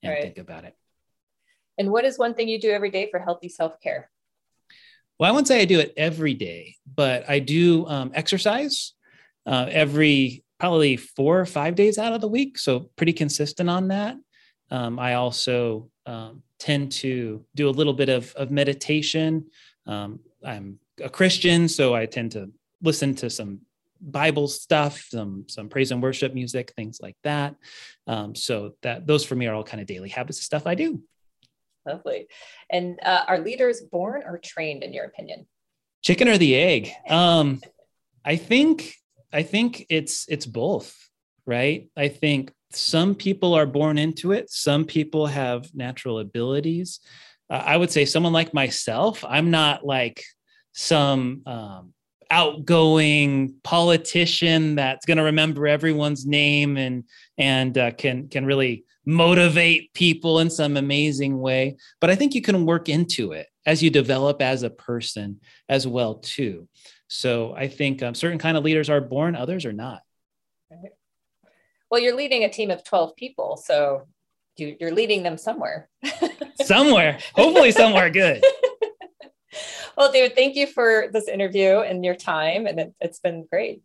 and 0.04 0.12
right. 0.12 0.22
think 0.22 0.38
about 0.38 0.66
it. 0.66 0.76
And 1.78 1.92
what 1.92 2.06
is 2.06 2.18
one 2.18 2.34
thing 2.34 2.48
you 2.48 2.60
do 2.60 2.72
every 2.72 2.92
day 2.92 3.10
for 3.10 3.20
healthy 3.20 3.50
self 3.50 3.80
care? 3.80 4.10
Well, 5.22 5.30
I 5.30 5.32
wouldn't 5.34 5.48
say 5.48 5.62
I 5.62 5.66
do 5.66 5.80
it 5.80 5.94
every 5.96 6.34
day, 6.34 6.78
but 6.96 7.30
I 7.30 7.38
do 7.38 7.86
um, 7.86 8.10
exercise 8.16 8.94
uh, 9.46 9.68
every 9.70 10.44
probably 10.60 10.98
four 10.98 11.40
or 11.40 11.46
five 11.46 11.76
days 11.76 12.00
out 12.00 12.14
of 12.14 12.22
the 12.22 12.28
week. 12.28 12.58
So 12.58 12.90
pretty 12.96 13.14
consistent 13.14 13.70
on 13.70 13.90
that. 13.90 14.18
Um, 14.72 14.98
I 14.98 15.14
also 15.14 15.92
um, 16.08 16.42
tend 16.58 16.92
to 16.94 17.46
do 17.54 17.70
a 17.70 17.72
little 17.72 17.94
bit 17.94 18.10
of, 18.10 18.34
of 18.34 18.50
meditation 18.50 19.46
um, 19.86 20.22
I'm 20.44 20.80
a 21.04 21.10
Christian, 21.10 21.68
so 21.68 21.94
I 21.94 22.06
tend 22.06 22.32
to 22.32 22.50
listen 22.82 23.14
to 23.16 23.30
some 23.30 23.60
Bible 24.02 24.48
stuff, 24.48 25.08
some 25.12 25.46
some 25.48 25.70
praise 25.70 25.92
and 25.92 26.02
worship 26.02 26.34
music, 26.34 26.74
things 26.76 27.00
like 27.02 27.18
that. 27.24 27.56
Um, 28.08 28.34
so 28.34 28.74
that 28.82 29.06
those 29.06 29.24
for 29.24 29.36
me 29.36 29.46
are 29.48 29.54
all 29.54 29.64
kind 29.64 29.82
of 29.82 29.88
daily 29.88 30.10
habits 30.10 30.40
of 30.40 30.44
stuff 30.44 30.66
I 30.66 30.76
do. 30.76 31.02
Lovely. 31.86 32.28
And 32.70 33.00
uh, 33.04 33.24
are 33.28 33.40
leaders 33.40 33.82
born 33.82 34.24
or 34.26 34.38
trained, 34.38 34.84
in 34.84 34.94
your 34.94 35.06
opinion? 35.06 35.48
Chicken 36.04 36.28
or 36.28 36.38
the 36.38 36.56
egg? 36.56 36.92
Um, 37.10 37.62
I 38.24 38.36
think 38.36 38.96
I 39.34 39.44
think 39.44 39.86
it's 39.90 40.26
it's 40.30 40.46
both, 40.46 40.96
right? 41.46 41.90
I 41.98 42.08
think 42.08 42.54
some 42.72 43.16
people 43.16 43.56
are 43.56 43.66
born 43.66 43.98
into 43.98 44.32
it. 44.32 44.52
Some 44.52 44.86
people 44.86 45.26
have 45.26 45.74
natural 45.74 46.20
abilities 46.20 47.00
uh, 47.52 47.64
I 47.66 47.78
would 47.78 47.92
say 47.92 48.06
someone 48.06 48.32
like 48.32 48.54
myself, 48.54 49.26
I'm 49.28 49.52
not 49.52 49.86
like 49.86 50.24
some 50.72 51.42
um, 51.46 51.94
outgoing 52.32 53.56
politician 53.62 54.76
that's 54.76 55.06
going 55.06 55.18
to 55.18 55.24
remember 55.24 55.68
everyone's 55.68 56.26
name 56.26 56.78
and 56.78 57.04
and 57.38 57.78
uh, 57.78 57.92
can 57.92 58.30
can 58.30 58.46
really 58.46 58.86
motivate 59.06 59.94
people 59.94 60.40
in 60.40 60.50
some 60.50 60.78
amazing 60.78 61.40
way. 61.40 61.78
But 62.00 62.10
I 62.10 62.16
think 62.16 62.34
you 62.36 62.42
can 62.42 62.66
work 62.66 62.90
into 62.90 63.32
it 63.32 63.48
as 63.66 63.82
you 63.82 63.90
develop 63.90 64.42
as 64.42 64.64
a 64.64 64.70
person 64.70 65.40
as 65.70 65.88
well 65.88 66.16
too. 66.16 66.68
So 67.08 67.54
I 67.56 67.68
think 67.68 68.02
um, 68.04 68.16
certain 68.16 68.40
kind 68.40 68.58
of 68.58 68.64
leaders 68.64 68.90
are 68.90 69.02
born, 69.02 69.36
others 69.36 69.66
are 69.66 69.74
not. 69.74 70.02
Well, 71.90 72.00
you're 72.00 72.16
leading 72.16 72.46
a 72.46 72.50
team 72.50 72.72
of 72.72 72.86
12 72.86 73.18
people, 73.18 73.58
so 73.58 74.08
you, 74.56 74.78
you're 74.80 74.94
leading 74.94 75.24
them 75.24 75.38
somewhere. 75.38 75.90
somewhere, 76.64 77.20
hopefully 77.36 77.72
somewhere 77.72 78.10
good. 78.10 78.42
well, 79.98 80.10
David, 80.10 80.36
thank 80.36 80.56
you 80.56 80.68
for 80.68 81.08
this 81.12 81.28
interview 81.28 81.80
and 81.80 82.06
your 82.06 82.16
time, 82.16 82.66
and 82.66 82.80
it, 82.80 82.94
it's 83.02 83.20
been 83.20 83.46
great. 83.52 83.82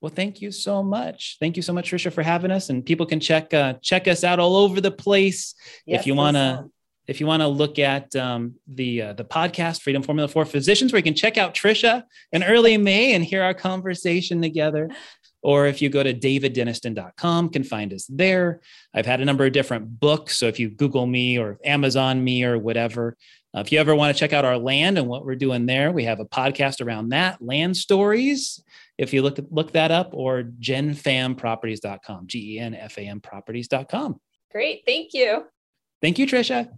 Well, 0.00 0.12
thank 0.14 0.42
you 0.42 0.50
so 0.50 0.82
much. 0.82 1.38
Thank 1.40 1.56
you 1.56 1.62
so 1.62 1.72
much, 1.72 1.90
Trisha, 1.90 2.12
for 2.12 2.22
having 2.22 2.50
us. 2.50 2.68
And 2.68 2.84
people 2.84 3.06
can 3.06 3.20
check 3.20 3.54
uh, 3.54 3.74
check 3.80 4.06
us 4.06 4.24
out 4.24 4.38
all 4.38 4.56
over 4.56 4.80
the 4.80 4.90
place 4.90 5.54
Yes, 5.86 6.00
if 6.00 6.06
you 6.06 6.14
want 6.14 6.36
to 6.36 6.66
if 7.06 7.20
you 7.20 7.26
want 7.26 7.42
to 7.42 7.48
look 7.48 7.78
at 7.78 8.14
um, 8.16 8.54
the 8.66 9.02
uh, 9.02 9.12
the 9.12 9.24
podcast 9.24 9.82
Freedom 9.82 10.02
Formula 10.02 10.28
for 10.28 10.44
Physicians, 10.44 10.92
where 10.92 10.98
you 10.98 11.04
can 11.04 11.14
check 11.14 11.36
out 11.36 11.54
Trisha 11.54 12.04
in 12.32 12.42
early 12.42 12.76
May 12.76 13.14
and 13.14 13.24
hear 13.24 13.42
our 13.42 13.54
conversation 13.54 14.40
together. 14.40 14.90
Or 15.42 15.66
if 15.66 15.82
you 15.82 15.90
go 15.90 16.02
to 16.02 16.14
daviddenniston.com, 16.14 17.50
can 17.50 17.64
find 17.64 17.92
us 17.92 18.06
there. 18.06 18.62
I've 18.94 19.04
had 19.04 19.20
a 19.20 19.26
number 19.26 19.44
of 19.44 19.52
different 19.52 20.00
books. 20.00 20.38
So 20.38 20.46
if 20.46 20.58
you 20.58 20.70
Google 20.70 21.04
me 21.04 21.38
or 21.38 21.58
Amazon 21.62 22.24
me 22.24 22.44
or 22.44 22.58
whatever, 22.58 23.14
uh, 23.54 23.60
if 23.60 23.70
you 23.70 23.78
ever 23.78 23.94
want 23.94 24.14
to 24.16 24.18
check 24.18 24.32
out 24.32 24.46
our 24.46 24.56
land 24.56 24.96
and 24.96 25.06
what 25.06 25.26
we're 25.26 25.36
doing 25.36 25.66
there, 25.66 25.92
we 25.92 26.04
have 26.04 26.18
a 26.18 26.24
podcast 26.24 26.84
around 26.84 27.10
that, 27.10 27.42
Land 27.42 27.76
Stories. 27.76 28.62
If 28.96 29.12
you 29.12 29.22
look 29.22 29.38
look 29.50 29.72
that 29.72 29.90
up, 29.90 30.10
or 30.12 30.42
genfamproperties.com, 30.42 32.26
G 32.26 32.56
E 32.56 32.58
N 32.60 32.74
F 32.74 32.96
A 32.98 33.02
M 33.02 33.20
properties.com. 33.20 34.20
Great. 34.52 34.82
Thank 34.86 35.14
you. 35.14 35.44
Thank 36.00 36.18
you, 36.18 36.26
Trisha. 36.26 36.68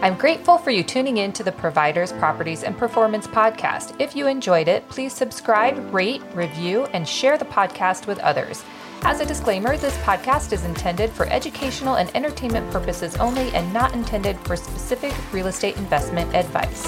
I'm 0.00 0.16
grateful 0.16 0.58
for 0.58 0.70
you 0.70 0.84
tuning 0.84 1.16
in 1.18 1.32
to 1.32 1.42
the 1.42 1.50
Providers, 1.50 2.12
Properties, 2.12 2.62
and 2.62 2.78
Performance 2.78 3.26
podcast. 3.26 4.00
If 4.00 4.14
you 4.14 4.28
enjoyed 4.28 4.68
it, 4.68 4.88
please 4.88 5.12
subscribe, 5.12 5.92
rate, 5.92 6.22
review, 6.34 6.84
and 6.92 7.06
share 7.06 7.36
the 7.36 7.44
podcast 7.44 8.06
with 8.06 8.20
others. 8.20 8.62
As 9.02 9.20
a 9.20 9.26
disclaimer, 9.26 9.76
this 9.76 9.96
podcast 9.98 10.52
is 10.52 10.64
intended 10.64 11.10
for 11.10 11.26
educational 11.26 11.96
and 11.96 12.14
entertainment 12.16 12.70
purposes 12.70 13.16
only 13.16 13.50
and 13.50 13.72
not 13.72 13.92
intended 13.92 14.38
for 14.46 14.56
specific 14.56 15.12
real 15.32 15.48
estate 15.48 15.76
investment 15.76 16.32
advice. 16.32 16.86